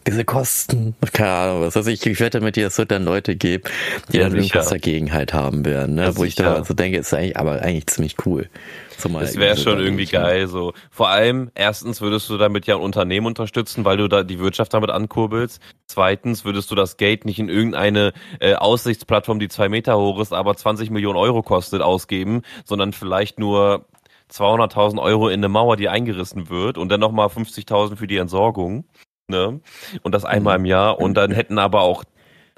[0.07, 3.37] diese Kosten, keine Ahnung, was weiß ich, ich wette mit dir, es wird dann Leute
[3.37, 3.65] geben,
[4.13, 4.43] die ja, dann sicher.
[4.43, 6.03] irgendwas dagegen halt haben werden, ne?
[6.03, 6.27] Ja, wo sicher.
[6.27, 8.49] ich dann so denke, ist eigentlich, aber eigentlich ziemlich cool.
[8.97, 10.73] So das wäre schon irgendwie geil, so.
[10.91, 14.73] Vor allem, erstens würdest du damit ja ein Unternehmen unterstützen, weil du da die Wirtschaft
[14.73, 15.61] damit ankurbelst.
[15.87, 20.33] Zweitens würdest du das Geld nicht in irgendeine äh, Aussichtsplattform, die zwei Meter hoch ist,
[20.33, 23.87] aber 20 Millionen Euro kostet, ausgeben, sondern vielleicht nur
[24.33, 28.85] 200.000 Euro in eine Mauer, die eingerissen wird und dann nochmal 50.000 für die Entsorgung.
[29.29, 29.61] Ne?
[30.03, 31.01] Und das einmal im Jahr.
[31.01, 32.05] Und dann hätten aber auch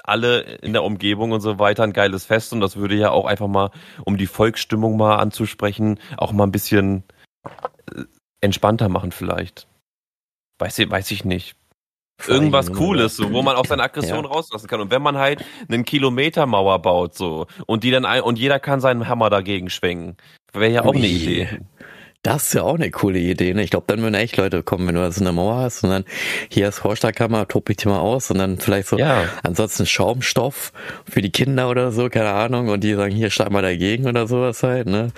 [0.03, 2.53] alle in der Umgebung und so weiter ein geiles Fest.
[2.53, 3.71] Und das würde ja auch einfach mal,
[4.05, 7.05] um die Volksstimmung mal anzusprechen, auch mal ein bisschen
[7.95, 8.03] äh,
[8.41, 9.67] entspannter machen vielleicht.
[10.59, 11.57] Weiß, weiß ich nicht.
[12.27, 14.31] Irgendwas Cooles, so, wo man auch seine Aggression ja.
[14.31, 14.81] rauslassen kann.
[14.81, 18.59] Und wenn man halt einen Kilometer Mauer baut, so, und die dann ein, und jeder
[18.59, 20.17] kann seinen Hammer dagegen schwenken,
[20.53, 21.61] wäre ja auch eine Idee.
[22.23, 23.55] Das ist ja auch eine coole Idee.
[23.55, 23.63] Ne?
[23.63, 26.05] Ich glaube, dann würden echt Leute kommen, wenn du so eine Mauer hast und dann
[26.49, 29.25] hier ist Vorschlagkammer, tob ich die mal aus und dann vielleicht so ja.
[29.45, 30.73] ansonsten Schaumstoff
[31.09, 34.27] für die Kinder oder so, keine Ahnung, und die sagen, hier schlag mal dagegen oder
[34.27, 35.13] sowas halt, ne?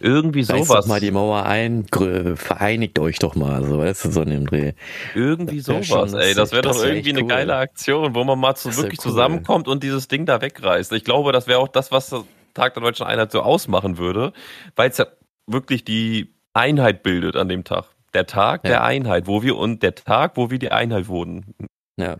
[0.00, 0.68] Irgendwie sowas.
[0.68, 1.86] Reißt mal die Mauer ein,
[2.34, 4.72] vereinigt euch doch mal, so weißt du, so in dem Dreh.
[5.14, 6.34] Irgendwie sowas, schon, ey.
[6.34, 7.28] Das wäre doch wär irgendwie eine cool.
[7.28, 9.12] geile Aktion, wo man mal so wirklich cool.
[9.12, 10.92] zusammenkommt und dieses Ding da wegreißt.
[10.92, 14.34] Ich glaube, das wäre auch das, was der Tag der Deutschen Einheit so ausmachen würde,
[14.76, 15.06] weil es ja
[15.46, 17.86] wirklich die Einheit bildet an dem Tag.
[18.14, 18.70] Der Tag ja.
[18.70, 21.54] der Einheit, wo wir und der Tag, wo wir die Einheit wurden.
[21.96, 22.16] Ja.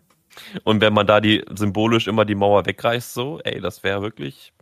[0.65, 4.53] Und wenn man da die symbolisch immer die Mauer wegreißt, so, ey, das wäre wirklich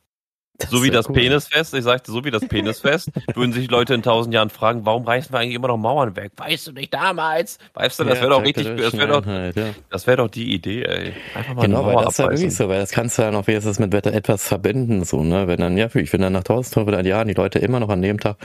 [0.59, 1.15] das so wie das cool.
[1.15, 5.05] Penisfest, ich sagte, so wie das Penisfest, würden sich Leute in tausend Jahren fragen, warum
[5.05, 6.33] reißen wir eigentlich immer noch Mauern weg?
[6.37, 7.59] Weißt du nicht damals?
[7.75, 9.51] Weißt du, das ja, wäre doch richtig, das wäre doch, ja.
[9.91, 11.13] das wäre doch die Idee, ey.
[11.35, 13.47] Einfach mal genau, weil das ist ja wirklich so, weil das kannst du ja noch
[13.47, 15.49] wenigstens mit Wetter etwas verbinden, so, ne?
[15.49, 18.21] Wenn dann, ja, ich wenn dann nach tausend Jahren die Leute immer noch an dem
[18.21, 18.37] Tag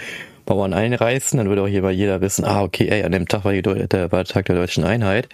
[0.48, 3.52] Mauern einreißen, dann würde auch jeder, jeder wissen, ah, okay, ey, an dem Tag war,
[3.52, 5.28] die, der, war der Tag der deutschen Einheit.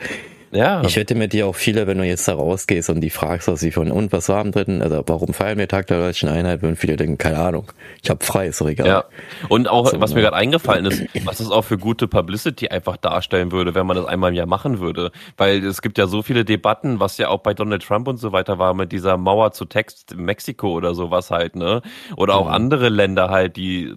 [0.54, 0.84] Ja.
[0.84, 3.60] Ich wette mit dir auch viele, wenn du jetzt da rausgehst und die fragst, was
[3.60, 6.62] sie von und was war am dritten, also warum feiern wir Tag der deutschen Einheit,
[6.62, 8.88] würden viele denken, keine Ahnung, ich habe frei, ist doch egal.
[8.88, 9.06] Ja.
[9.50, 10.24] Und auch, so, was mir ne?
[10.24, 14.06] gerade eingefallen ist, was das auch für gute Publicity einfach darstellen würde, wenn man das
[14.06, 15.12] einmal im Jahr machen würde.
[15.38, 18.32] Weil es gibt ja so viele Debatten, was ja auch bei Donald Trump und so
[18.32, 21.82] weiter war, mit dieser Mauer zu Text Mexiko oder sowas halt, ne?
[22.16, 22.54] Oder auch mhm.
[22.54, 23.96] andere Länder halt, die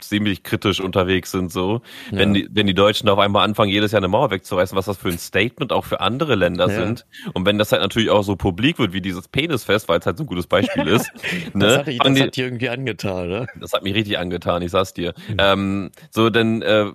[0.00, 1.82] ziemlich kritisch unterwegs sind, so.
[2.10, 2.18] Ja.
[2.18, 4.96] Wenn, die, wenn die Deutschen auf einmal anfangen, jedes Jahr eine Mauer wegzureißen, was das
[4.96, 6.74] für ein Statement auch für andere Länder ja.
[6.74, 7.06] sind.
[7.34, 10.18] Und wenn das halt natürlich auch so publik wird, wie dieses Penisfest, weil es halt
[10.18, 11.10] so ein gutes Beispiel ist.
[11.54, 11.66] ne?
[11.66, 13.46] Das, hat, ich, das die, hat dir irgendwie angetan, ne?
[13.60, 15.14] Das hat mich richtig angetan, ich sag's dir.
[15.28, 15.36] Mhm.
[15.38, 16.86] Ähm, so, dann, äh,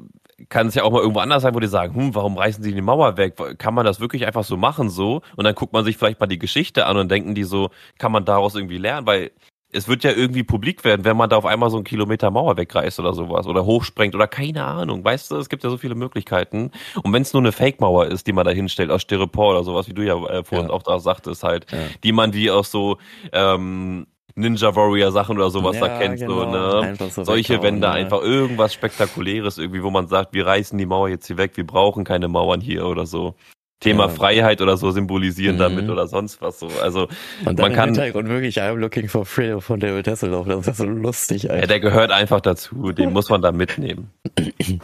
[0.49, 2.73] kann es ja auch mal irgendwo anders sein, wo die sagen, hm, warum reißen sie
[2.73, 3.35] die Mauer weg?
[3.57, 5.21] Kann man das wirklich einfach so machen so?
[5.35, 8.11] Und dann guckt man sich vielleicht mal die Geschichte an und denken die so, kann
[8.11, 9.07] man daraus irgendwie lernen?
[9.07, 9.31] Weil
[9.71, 12.55] es wird ja irgendwie publik werden, wenn man da auf einmal so einen Kilometer Mauer
[12.57, 15.03] wegreißt oder sowas oder hochsprengt oder keine Ahnung.
[15.03, 16.71] Weißt du, es gibt ja so viele Möglichkeiten.
[17.03, 19.87] Und wenn es nur eine Fake-Mauer ist, die man da hinstellt aus Styropor oder sowas,
[19.89, 20.73] wie du ja äh, vorhin ja.
[20.73, 21.79] auch da sagtest, halt, ja.
[22.03, 22.97] die man wie aus so
[23.33, 26.41] ähm, Ninja Warrior Sachen oder sowas ja, da kennt, genau.
[26.41, 26.95] so, ne?
[27.09, 27.93] So Solche Wände, ja.
[27.93, 31.65] einfach irgendwas Spektakuläres irgendwie, wo man sagt, wir reißen die Mauer jetzt hier weg, wir
[31.65, 33.35] brauchen keine Mauern hier oder so.
[33.79, 34.09] Thema ja.
[34.09, 35.59] Freiheit oder so symbolisieren mhm.
[35.59, 36.67] damit oder sonst was so.
[36.81, 37.07] Also
[37.45, 40.47] und man kann und wirklich I'm looking for freedom von David Hasselhoff.
[40.47, 41.49] Das ist so lustig.
[41.49, 41.61] Eigentlich.
[41.61, 42.91] Ja, der gehört einfach dazu.
[42.91, 44.11] Den muss man da mitnehmen.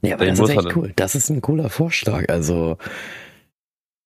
[0.00, 0.92] Ja, aber den das ist echt cool.
[0.94, 2.28] Das ist ein cooler Vorschlag.
[2.28, 2.78] Also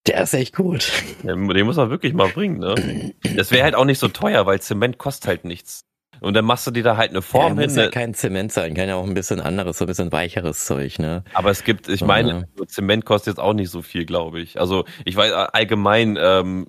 [0.07, 0.91] der ist echt gut.
[1.23, 2.59] Den, den muss man wirklich mal bringen.
[2.59, 3.13] Ne?
[3.37, 5.85] Das wäre halt auch nicht so teuer, weil Zement kostet halt nichts.
[6.23, 7.71] Und dann machst du dir da halt eine Form ja, hin.
[7.71, 10.65] Muss ja kein Zement sein, kann ja auch ein bisschen anderes, so ein bisschen weicheres
[10.65, 11.25] Zeug, ne?
[11.35, 12.67] Aber es gibt, ich meine, ja.
[12.67, 14.61] Zement kostet jetzt auch nicht so viel, glaube ich.
[14.61, 16.69] Also ich weiß allgemein, ähm,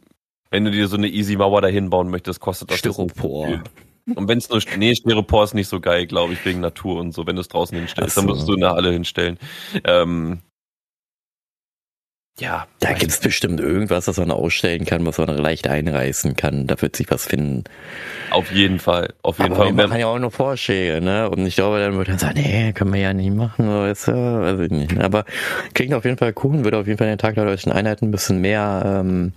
[0.50, 3.48] wenn du dir so eine Easy Mauer dahin bauen möchtest, kostet das Styropor.
[3.48, 7.00] So und wenn es nur, nee, Styropor ist nicht so geil, glaube ich, wegen Natur
[7.00, 7.26] und so.
[7.26, 8.22] Wenn du es draußen hinstellst, so.
[8.22, 9.38] dann musst du eine Halle hinstellen.
[9.86, 10.42] Ähm,
[12.40, 12.66] ja.
[12.80, 16.66] Da gibt es bestimmt irgendwas, was man ausstellen kann, was man leicht einreißen kann.
[16.66, 17.64] Da wird sich was finden.
[18.32, 19.14] Auf jeden Fall.
[19.22, 19.74] Auf jeden Aber Fall.
[19.74, 21.30] Man kann ja auch nur Vorschläge, ne?
[21.30, 24.12] Und ich glaube, dann wird er sagen, nee, können wir ja nicht machen, weißt du?
[24.14, 25.00] weiß ich nicht.
[25.00, 25.26] Aber
[25.74, 28.02] klingt auf jeden Fall cool und würde auf jeden Fall den Tag der deutschen Einheit
[28.02, 29.34] ein bisschen mehr ähm,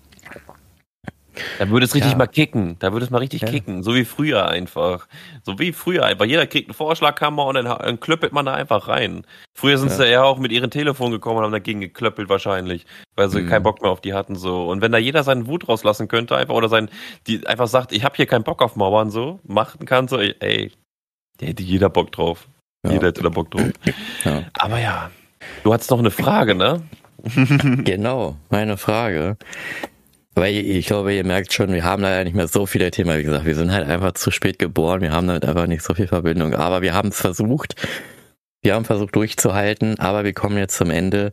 [1.58, 2.18] da würde es richtig ja.
[2.18, 2.76] mal kicken.
[2.78, 3.48] Da würde es mal richtig ja.
[3.48, 3.82] kicken.
[3.82, 5.06] So wie früher einfach.
[5.42, 6.24] So wie früher einfach.
[6.24, 9.26] Jeder kriegt eine Vorschlagkammer und dann, dann klöppelt man da einfach rein.
[9.54, 9.96] Früher sind ja.
[9.96, 13.48] sie ja auch mit ihrem Telefon gekommen und haben dagegen geklöppelt wahrscheinlich, weil sie mhm.
[13.48, 14.68] keinen Bock mehr auf die hatten so.
[14.68, 16.90] Und wenn da jeder seinen Wut rauslassen könnte einfach oder sein,
[17.26, 20.72] die einfach sagt, ich habe hier keinen Bock auf Mauern so, machen kann so, ey,
[21.40, 22.48] der hätte jeder Bock drauf.
[22.88, 23.70] Jeder hätte da Bock drauf.
[24.58, 25.10] Aber ja,
[25.64, 26.82] du hattest noch eine Frage, ne?
[27.84, 29.36] genau, meine Frage.
[30.38, 33.18] Weil ich glaube, ihr merkt schon, wir haben leider nicht mehr so viele Themen.
[33.18, 35.00] Wie gesagt, wir sind halt einfach zu spät geboren.
[35.00, 36.54] Wir haben damit einfach nicht so viel Verbindung.
[36.54, 37.74] Aber wir haben es versucht.
[38.60, 41.32] Wir haben versucht durchzuhalten, aber wir kommen jetzt zum Ende.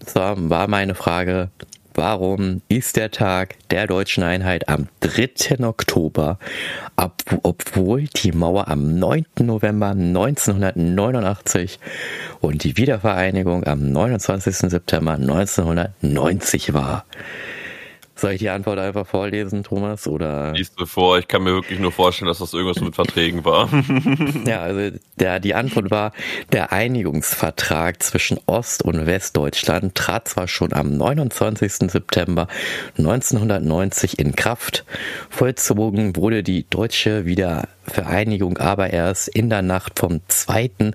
[0.00, 1.48] Und zwar war meine Frage,
[1.94, 5.66] warum ist der Tag der deutschen Einheit am 3.
[5.66, 6.38] Oktober,
[6.96, 9.24] ab, obwohl die Mauer am 9.
[9.40, 11.78] November 1989
[12.40, 14.70] und die Wiedervereinigung am 29.
[14.70, 17.06] September 1990 war?
[18.22, 20.06] Soll ich die Antwort einfach vorlesen, Thomas?
[20.06, 20.52] Oder?
[20.52, 23.68] Liest du vor, ich kann mir wirklich nur vorstellen, dass das irgendwas mit Verträgen war.
[24.46, 26.12] ja, also der, die Antwort war,
[26.52, 31.90] der Einigungsvertrag zwischen Ost- und Westdeutschland trat zwar schon am 29.
[31.90, 32.46] September
[32.96, 34.84] 1990 in Kraft,
[35.28, 40.92] vollzogen wurde die deutsche Wieder Vereinigung aber erst in der Nacht vom 2.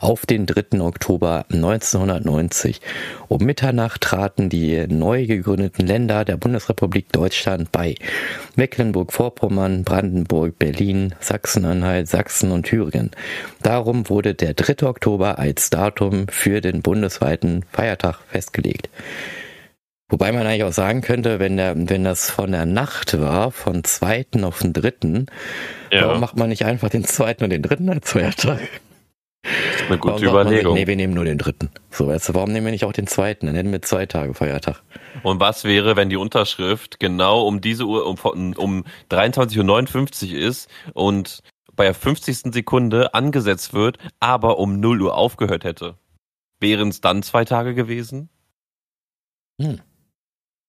[0.00, 0.80] auf den 3.
[0.80, 2.80] Oktober 1990.
[3.28, 7.94] Um Mitternacht traten die neu gegründeten Länder der Bundesrepublik Deutschland bei.
[8.56, 13.10] Mecklenburg-Vorpommern, Brandenburg, Berlin, Sachsen-Anhalt, Sachsen und Thüringen.
[13.62, 14.86] Darum wurde der 3.
[14.86, 18.88] Oktober als Datum für den bundesweiten Feiertag festgelegt.
[20.10, 23.84] Wobei man eigentlich auch sagen könnte, wenn der, wenn das von der Nacht war, von
[23.84, 25.26] zweiten auf den dritten,
[25.92, 26.06] ja.
[26.06, 28.60] warum macht man nicht einfach den zweiten und den dritten als Feiertag?
[29.86, 30.74] Eine gute warum Überlegung.
[30.74, 31.70] nee, wir nehmen nur den dritten.
[31.90, 33.46] So, weißt du, warum nehmen wir nicht auch den zweiten?
[33.46, 34.82] Dann hätten wir zwei Tage Feiertag.
[35.22, 40.68] Und was wäre, wenn die Unterschrift genau um diese Uhr, um, um 23.59 Uhr ist
[40.94, 41.42] und
[41.76, 42.52] bei der 50.
[42.52, 45.96] Sekunde angesetzt wird, aber um 0 Uhr aufgehört hätte?
[46.60, 48.30] Wären es dann zwei Tage gewesen?
[49.60, 49.80] Hm.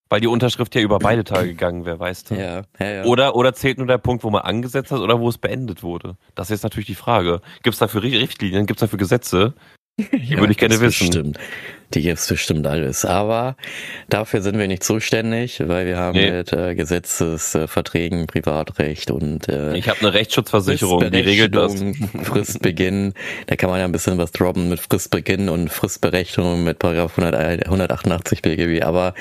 [0.09, 2.35] Weil die Unterschrift ja über beide Tage gegangen wäre, weißt du?
[2.35, 3.03] Ja, ja, ja.
[3.05, 6.17] Oder, oder zählt nur der Punkt, wo man angesetzt hat oder wo es beendet wurde?
[6.33, 7.41] Das ist jetzt natürlich die Frage.
[7.61, 8.65] Gibt es dafür Richtlinien?
[8.65, 9.53] Gibt es dafür Gesetze?
[10.11, 11.07] Die ja, würde ich gerne wissen.
[11.07, 11.39] Bestimmt.
[11.93, 13.03] Die gibt's bestimmt alles.
[13.03, 13.55] Aber
[14.09, 16.31] dafür sind wir nicht zuständig, weil wir haben nee.
[16.31, 21.83] mit äh, Gesetzesverträgen, äh, Privatrecht und äh, Ich habe eine Rechtsschutzversicherung, die regelt das.
[22.23, 23.13] Fristbeginn,
[23.47, 28.43] da kann man ja ein bisschen was droppen mit Fristbeginn und Fristberechnung mit Paragraph 188
[28.43, 28.83] BGB.
[28.83, 29.15] Aber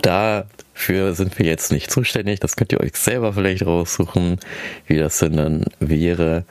[0.00, 2.38] dafür sind wir jetzt nicht zuständig.
[2.38, 4.38] Das könnt ihr euch selber vielleicht raussuchen,
[4.86, 6.44] wie das denn dann wäre.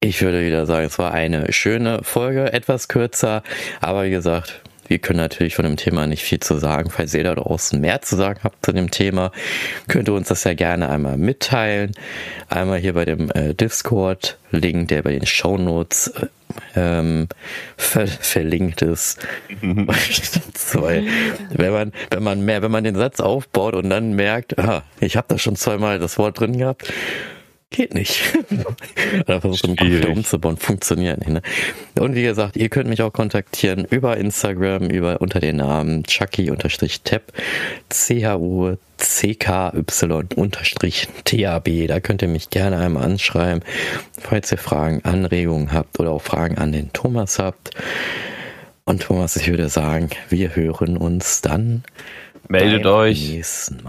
[0.00, 3.42] Ich würde wieder sagen, es war eine schöne Folge, etwas kürzer,
[3.80, 6.88] aber wie gesagt, wir können natürlich von dem Thema nicht viel zu sagen.
[6.88, 9.32] Falls ihr da draußen mehr zu sagen habt zu dem Thema,
[9.88, 11.92] könnt ihr uns das ja gerne einmal mitteilen.
[12.48, 16.26] Einmal hier bei dem äh, Discord-Link, der bei den Show Notes äh,
[16.76, 17.26] ähm,
[17.76, 19.26] ver verlinkt ist.
[19.60, 25.16] Wenn man, wenn man mehr, wenn man den Satz aufbaut und dann merkt, ah, ich
[25.16, 26.92] habe da schon zweimal das Wort drin gehabt,
[27.70, 28.22] Geht nicht.
[29.26, 31.28] Oder versucht einen Computer umzubauen, funktioniert nicht.
[31.28, 31.42] Ne?
[32.00, 37.22] Und wie gesagt, ihr könnt mich auch kontaktieren über Instagram, über unter den Namen Chucky-Tab,
[37.90, 38.78] C-H-U-C-K-Y-Tab.
[41.88, 43.62] Da könnt ihr mich gerne einmal anschreiben,
[44.18, 47.72] falls ihr Fragen, Anregungen habt oder auch Fragen an den Thomas habt.
[48.84, 51.84] Und Thomas, ich würde sagen, wir hören uns dann
[52.48, 53.40] Meldet euch.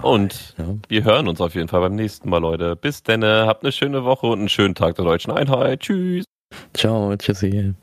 [0.02, 0.66] Und ja.
[0.88, 2.76] wir hören uns auf jeden Fall beim nächsten Mal, Leute.
[2.76, 5.82] Bis denn, habt eine schöne Woche und einen schönen Tag der deutschen Einheit.
[5.82, 6.26] Tschüss.
[6.74, 7.74] Ciao, tschüssi.